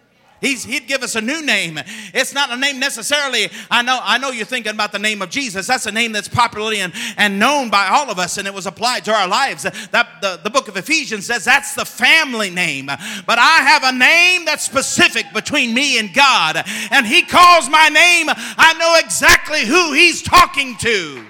He's, 0.41 0.65
he'd 0.65 0.88
give 0.88 1.01
us 1.01 1.15
a 1.15 1.21
new 1.21 1.43
name. 1.45 1.79
It's 2.13 2.33
not 2.33 2.51
a 2.51 2.57
name 2.57 2.79
necessarily. 2.79 3.49
I 3.71 3.81
know, 3.81 3.99
I 4.01 4.17
know 4.17 4.31
you're 4.31 4.45
thinking 4.45 4.73
about 4.73 4.91
the 4.91 4.99
name 4.99 5.21
of 5.21 5.29
Jesus. 5.29 5.65
That's 5.67 5.86
a 5.86 5.91
name 5.91 6.11
that's 6.11 6.27
popularly 6.27 6.81
and, 6.81 6.93
and 7.17 7.39
known 7.39 7.69
by 7.69 7.88
all 7.88 8.11
of 8.11 8.19
us, 8.19 8.38
and 8.38 8.47
it 8.47 8.53
was 8.53 8.65
applied 8.65 9.05
to 9.05 9.13
our 9.13 9.27
lives. 9.27 9.63
That, 9.63 10.07
the, 10.21 10.39
the 10.43 10.49
book 10.49 10.67
of 10.67 10.75
Ephesians 10.75 11.25
says 11.25 11.45
that's 11.45 11.73
the 11.73 11.86
family 11.86 12.49
name. 12.49 12.88
But 12.88 13.39
I 13.39 13.59
have 13.63 13.83
a 13.86 13.91
name 13.97 14.45
that's 14.45 14.63
specific 14.63 15.25
between 15.33 15.73
me 15.73 15.99
and 15.99 16.13
God. 16.13 16.63
And 16.91 17.07
He 17.07 17.21
calls 17.21 17.69
my 17.69 17.88
name. 17.88 18.27
I 18.29 18.75
know 18.77 18.97
exactly 19.03 19.65
who 19.65 19.93
He's 19.93 20.21
talking 20.21 20.75
to. 20.77 21.25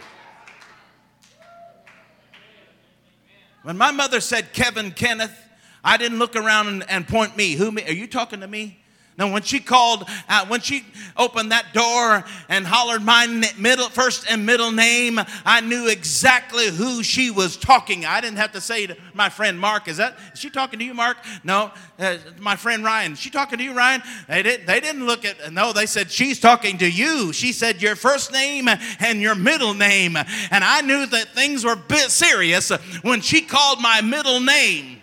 When 3.62 3.78
my 3.78 3.92
mother 3.92 4.20
said 4.20 4.54
Kevin 4.54 4.92
Kenneth, 4.92 5.36
I 5.84 5.98
didn't 5.98 6.20
look 6.20 6.36
around 6.36 6.68
and, 6.68 6.90
and 6.90 7.08
point 7.08 7.38
me. 7.38 7.54
Who 7.54 7.72
me? 7.72 7.84
Are 7.84 7.94
you 7.94 8.08
talking 8.08 8.42
to 8.42 8.48
me? 8.48 8.80
Now, 9.18 9.32
when 9.32 9.44
she 9.44 9.62
called, 9.62 10.10
uh, 10.28 10.46
when 10.48 10.60
she 10.60 10.84
opened 11.16 11.54
that 11.54 11.74
door 11.74 12.26
and 12.50 12.68
hollered 12.68 13.02
my 13.02 13.28
middle, 13.58 13.88
first 13.88 14.30
and 14.30 14.46
middle 14.46 14.72
name, 14.72 15.20
I 15.46 15.62
knew 15.62 15.88
exactly 15.88 16.68
who 16.68 17.02
she 17.02 17.32
was 17.32 17.56
talking. 17.56 18.06
I 18.06 18.20
didn't 18.20 18.38
have 18.38 18.52
to 18.54 18.62
say 18.62 18.88
to 18.88 18.98
my 19.14 19.30
friend 19.30 19.58
Mark, 19.58 19.88
"Is 19.88 19.98
that 19.98 20.18
is 20.34 20.40
she 20.40 20.50
talking 20.50 20.80
to 20.80 20.86
you, 20.86 20.94
Mark?" 20.94 21.16
No, 21.46 21.72
uh, 21.98 22.18
my 22.40 22.58
friend 22.58 22.84
Ryan. 22.84 23.14
Is 23.14 23.20
she 23.20 23.30
talking 23.30 23.58
to 23.58 23.64
you, 23.64 23.72
Ryan? 23.74 24.04
They 24.28 24.44
didn't. 24.44 24.66
They 24.66 24.82
didn't 24.82 25.06
look 25.06 25.24
at. 25.24 25.54
No, 25.54 25.72
they 25.72 25.86
said 25.86 26.12
she's 26.12 26.42
talking 26.42 26.78
to 26.80 26.90
you. 26.90 27.32
She 27.32 27.54
said 27.54 27.82
your 27.82 27.96
first 27.96 28.34
name 28.34 28.68
and 28.68 29.22
your 29.22 29.36
middle 29.36 29.74
name, 29.74 30.18
and 30.18 30.64
I 30.64 30.82
knew 30.82 31.06
that 31.06 31.30
things 31.30 31.64
were 31.64 31.78
bit 31.78 32.12
serious 32.12 32.70
when 33.02 33.22
she 33.22 33.42
called 33.42 33.82
my 33.82 34.02
middle 34.02 34.42
name. 34.42 35.02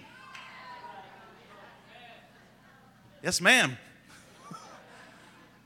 Yes, 3.23 3.41
ma'am. 3.41 3.79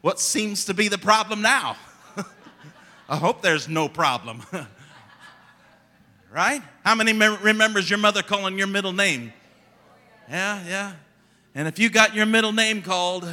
What 0.06 0.20
seems 0.20 0.66
to 0.66 0.72
be 0.72 0.86
the 0.86 0.98
problem 0.98 1.42
now? 1.42 1.76
I 3.08 3.16
hope 3.16 3.42
there's 3.42 3.68
no 3.68 3.88
problem. 3.88 4.40
right? 6.32 6.62
How 6.84 6.94
many 6.94 7.12
remembers 7.12 7.90
your 7.90 7.98
mother 7.98 8.22
calling 8.22 8.56
your 8.56 8.68
middle 8.68 8.92
name? 8.92 9.32
Yeah, 10.30 10.62
yeah. 10.64 10.92
And 11.56 11.66
if 11.66 11.80
you 11.80 11.90
got 11.90 12.14
your 12.14 12.24
middle 12.24 12.52
name 12.52 12.82
called, 12.82 13.24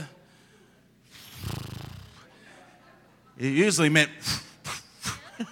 it 3.37 3.49
usually 3.49 3.89
meant 3.89 4.09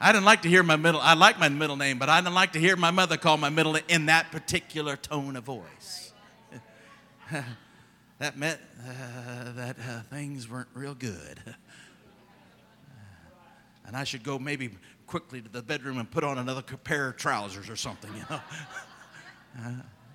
I 0.00 0.12
didn't 0.12 0.26
like 0.26 0.42
to 0.42 0.48
hear 0.48 0.62
my 0.62 0.76
middle 0.76 1.00
I 1.00 1.14
like 1.14 1.40
my 1.40 1.48
middle 1.48 1.74
name, 1.74 1.98
but 1.98 2.08
I 2.08 2.20
didn't 2.20 2.34
like 2.34 2.52
to 2.52 2.60
hear 2.60 2.76
my 2.76 2.92
mother 2.92 3.16
call 3.16 3.36
my 3.36 3.50
middle 3.50 3.76
in 3.88 4.06
that 4.06 4.30
particular 4.30 4.94
tone 4.94 5.34
of 5.34 5.42
voice. 5.42 6.12
That 8.24 8.38
meant 8.38 8.58
uh, 8.88 9.52
that 9.52 9.76
uh, 9.78 10.00
things 10.08 10.48
weren't 10.48 10.68
real 10.72 10.94
good. 10.94 11.38
and 13.86 13.94
I 13.94 14.04
should 14.04 14.22
go 14.22 14.38
maybe 14.38 14.70
quickly 15.06 15.42
to 15.42 15.48
the 15.50 15.60
bedroom 15.60 15.98
and 15.98 16.10
put 16.10 16.24
on 16.24 16.38
another 16.38 16.62
pair 16.62 17.08
of 17.08 17.18
trousers 17.18 17.68
or 17.68 17.76
something, 17.76 18.10
you 18.14 18.24
know. 18.30 18.40
Uh, 19.56 19.70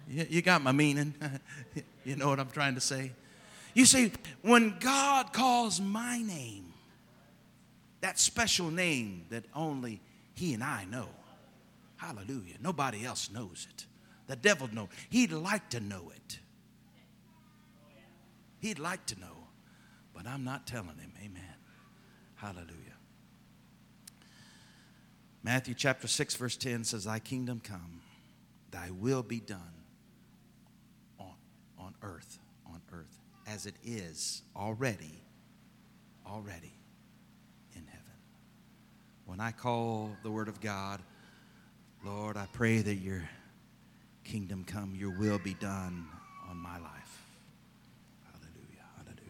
you, 0.06 0.28
you 0.30 0.42
got 0.42 0.62
my 0.62 0.74
meaning. 0.74 1.14
you 2.04 2.18
know 2.18 2.28
what 2.28 2.42
I'm 2.42 2.50
trying 2.50 2.76
to 2.76 2.82
say? 2.82 3.14
You 3.74 3.86
see, 3.86 4.12
when 4.42 4.76
God 4.82 5.32
calls 5.32 5.80
my 5.80 6.22
name, 6.22 6.74
that 8.02 8.20
special 8.20 8.70
name 8.70 9.28
that 9.30 9.46
only 9.56 10.02
He 10.34 10.54
and 10.54 10.62
I 10.62 10.84
know, 10.84 11.08
hallelujah, 11.96 12.56
nobody 12.62 13.06
else 13.06 13.32
knows 13.32 13.66
it. 13.70 13.86
The 14.28 14.36
devil 14.36 14.68
knows. 14.74 14.90
He'd 15.10 15.32
like 15.32 15.70
to 15.70 15.80
know 15.80 16.12
it. 16.14 16.40
He'd 18.60 18.80
like 18.80 19.06
to 19.08 19.20
know, 19.20 19.48
but 20.14 20.28
I'm 20.28 20.44
not 20.44 20.68
telling 20.68 20.98
him. 20.98 21.14
Amen. 21.24 21.56
Hallelujah. 22.36 22.76
Matthew 25.44 25.74
chapter 25.74 26.08
6, 26.08 26.36
verse 26.36 26.58
10 26.58 26.84
says, 26.84 27.06
Thy 27.06 27.20
kingdom 27.20 27.62
come, 27.64 28.02
thy 28.72 28.92
will 28.92 29.24
be 29.24 29.40
done 29.40 29.84
on, 31.20 31.34
on 31.78 31.96
earth, 32.04 32.40
on 32.66 32.82
earth, 32.94 33.20
as 33.48 33.66
it 33.66 33.76
is 33.84 34.42
already, 34.56 35.24
already 36.28 36.74
in 37.76 37.86
heaven. 37.88 38.04
When 39.26 39.40
I 39.40 39.52
call 39.52 40.12
the 40.24 40.32
word 40.32 40.50
of 40.50 40.60
God, 40.60 41.02
Lord, 42.06 42.36
I 42.36 42.48
pray 42.52 42.80
that 42.82 42.96
your 42.96 43.28
kingdom 44.26 44.66
come, 44.66 44.94
your 44.96 45.18
will 45.18 45.40
be 45.40 45.54
done 45.54 46.06
on 46.50 46.58
my 46.58 46.78
life. 46.80 46.99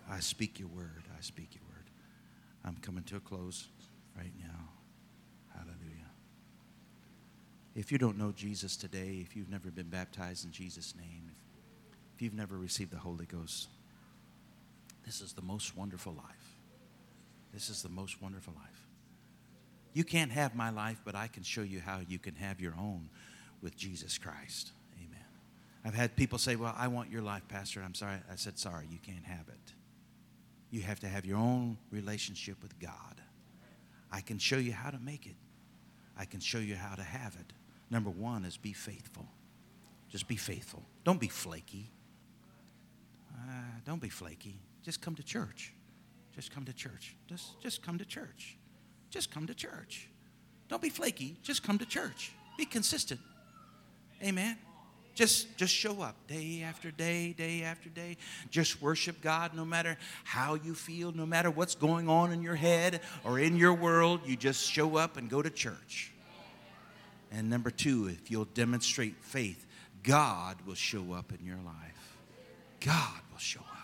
I 0.10 0.20
speak 0.20 0.60
your 0.60 0.70
word. 0.70 1.03
I 1.18 1.22
speak 1.22 1.49
your 1.53 1.64
word. 1.68 1.86
I'm 2.66 2.76
coming 2.82 3.03
to 3.03 3.18
a 3.18 3.20
close 3.20 3.68
right 4.18 4.34
now. 4.39 4.70
Hallelujah. 5.53 6.10
If 7.76 7.91
you 7.91 7.97
don't 7.97 8.18
know 8.18 8.32
Jesus 8.32 8.76
today, 8.76 9.24
if 9.24 9.36
you've 9.36 9.49
never 9.49 9.70
been 9.70 9.89
baptized 9.89 10.45
in 10.45 10.51
Jesus' 10.51 10.95
name, 10.97 11.32
if 12.16 12.22
you've 12.22 12.34
never 12.34 12.57
received 12.57 12.91
the 12.91 12.97
Holy 12.97 13.26
Ghost, 13.26 13.70
this 15.05 15.22
is 15.22 15.34
the 15.34 15.41
most 15.41 15.78
wonderful 15.78 16.14
life. 16.14 16.55
This 17.53 17.70
is 17.70 17.82
the 17.82 17.89
most 17.89 18.22
wonderful 18.22 18.53
life. 18.55 18.88
You 19.93 20.03
can't 20.03 20.32
have 20.32 20.55
my 20.55 20.70
life, 20.70 21.01
but 21.03 21.16
I 21.16 21.28
can 21.28 21.43
show 21.43 21.62
you 21.62 21.80
how 21.80 21.99
you 22.07 22.20
can 22.20 22.36
have 22.36 22.62
your 22.62 22.76
own 22.80 23.10
with 23.62 23.76
Jesus 23.76 24.18
Christ. 24.18 24.72
Amen. 24.97 25.26
I've 25.84 25.95
had 25.95 26.16
people 26.16 26.38
say, 26.38 26.55
Well, 26.55 26.76
I 26.78 26.88
want 26.88 27.10
your 27.10 27.22
life, 27.22 27.47
Pastor. 27.47 27.82
I'm 27.84 27.95
sorry. 27.95 28.18
I 28.32 28.36
said, 28.36 28.60
Sorry, 28.60 28.86
you 28.91 28.99
can't 29.01 29.26
have 29.26 29.47
it. 29.47 29.74
You 30.72 30.82
have 30.82 30.99
to 30.99 31.07
have 31.07 31.26
your 31.26 31.38
own 31.38 31.78
relationship 31.91 32.61
with 32.61 32.78
God. 32.80 33.22
I 34.11 34.22
can 34.22 34.38
show 34.38 34.57
you 34.57 34.74
how 34.74 34.89
to 34.89 34.99
make 34.99 35.26
it, 35.26 35.36
I 36.17 36.26
can 36.26 36.39
show 36.39 36.59
you 36.59 36.76
how 36.76 36.95
to 36.95 37.03
have 37.03 37.36
it. 37.39 37.53
Number 37.89 38.09
one 38.09 38.45
is 38.45 38.57
be 38.57 38.74
faithful. 38.74 39.26
Just 40.09 40.28
be 40.28 40.36
faithful. 40.36 40.84
Don't 41.03 41.20
be 41.20 41.28
flaky. 41.28 41.91
Uh, 43.34 43.51
don't 43.86 44.01
be 44.01 44.09
flaky. 44.09 44.59
Just 44.84 45.01
come 45.01 45.15
to 45.15 45.24
church. 45.24 45.74
Just 46.36 46.53
come 46.53 46.65
to 46.65 46.74
church. 46.74 47.15
Just, 47.28 47.59
just 47.61 47.84
come 47.84 47.97
to 47.97 48.05
church. 48.05 48.57
Just 49.09 49.32
come 49.32 49.47
to 49.47 49.53
church. 49.53 50.09
Don't 50.67 50.82
be 50.82 50.89
flaky. 50.89 51.38
Just 51.41 51.63
come 51.63 51.78
to 51.80 51.86
church. 51.86 52.32
Be 52.57 52.65
consistent. 52.65 53.20
Amen. 54.24 54.57
Just, 55.16 55.57
just 55.57 55.74
show 55.74 56.01
up 56.01 56.16
day 56.28 56.64
after 56.66 56.91
day, 56.91 57.34
day 57.34 57.64
after 57.64 57.89
day. 57.89 58.18
Just 58.49 58.82
worship 58.82 59.22
God 59.22 59.53
no 59.53 59.66
matter 59.66 59.97
how 60.24 60.55
you 60.55 60.74
feel, 60.74 61.12
no 61.12 61.26
matter 61.26 61.51
what's 61.51 61.76
going 61.76 62.07
on 62.07 62.32
in 62.32 62.41
your 62.41 62.55
head 62.55 63.01
or 63.24 63.39
in 63.39 63.57
your 63.57 63.74
world. 63.74 64.22
You 64.26 64.36
just 64.36 64.70
show 64.72 64.97
up 64.97 65.18
and 65.18 65.30
go 65.30 65.41
to 65.41 65.49
church. 65.49 66.14
And 67.32 67.49
number 67.49 67.70
two, 67.70 68.07
if 68.07 68.32
you'll 68.32 68.45
demonstrate 68.45 69.16
faith, 69.22 69.66
God 70.03 70.57
will 70.66 70.76
show 70.76 71.14
up 71.14 71.32
in 71.38 71.45
your 71.45 71.60
life. 71.66 72.18
God 72.80 73.20
will 73.32 73.39
show 73.39 73.60
up. 73.60 73.78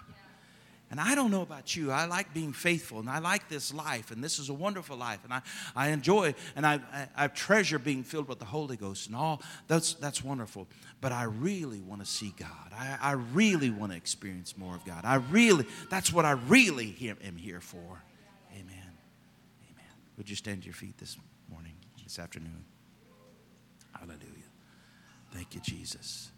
And 0.96 1.02
I 1.02 1.14
don't 1.14 1.30
know 1.30 1.42
about 1.42 1.76
you. 1.76 1.92
I 1.92 2.06
like 2.06 2.34
being 2.34 2.54
faithful 2.54 3.00
and 3.00 3.10
I 3.10 3.20
like 3.20 3.50
this 3.50 3.74
life, 3.74 4.12
and 4.12 4.24
this 4.24 4.40
is 4.40 4.48
a 4.48 4.54
wonderful 4.54 4.96
life. 4.96 5.20
And 5.26 5.34
I, 5.34 5.42
I 5.76 5.90
enjoy 5.90 6.34
and 6.56 6.66
I, 6.66 6.76
I, 6.94 7.08
I 7.26 7.28
treasure 7.28 7.78
being 7.78 8.02
filled 8.02 8.30
with 8.30 8.40
the 8.40 8.46
Holy 8.46 8.78
Ghost 8.78 9.08
and 9.08 9.16
all. 9.18 9.42
That's, 9.68 9.96
that's 9.96 10.24
wonderful. 10.24 10.68
But 11.02 11.12
I 11.12 11.24
really 11.24 11.82
want 11.82 12.00
to 12.00 12.08
see 12.08 12.34
God. 12.40 12.72
I, 12.74 12.98
I 13.02 13.12
really 13.12 13.72
want 13.72 13.92
to 13.92 13.98
experience 13.98 14.58
more 14.58 14.74
of 14.74 14.86
God. 14.86 15.02
I 15.04 15.16
really, 15.16 15.66
that's 15.90 16.14
what 16.14 16.24
I 16.24 16.32
really 16.32 16.86
here, 16.86 17.18
am 17.26 17.36
here 17.36 17.60
for. 17.60 18.02
Amen. 18.54 18.94
Amen. 19.70 19.92
Would 20.16 20.30
you 20.30 20.38
stand 20.38 20.62
to 20.62 20.66
your 20.68 20.76
feet 20.76 20.98
this 20.98 21.18
morning, 21.52 21.74
this 22.06 22.20
afternoon? 22.20 22.64
Hallelujah. 23.92 24.22
Thank 25.34 25.56
you, 25.56 25.60
Jesus. 25.60 26.32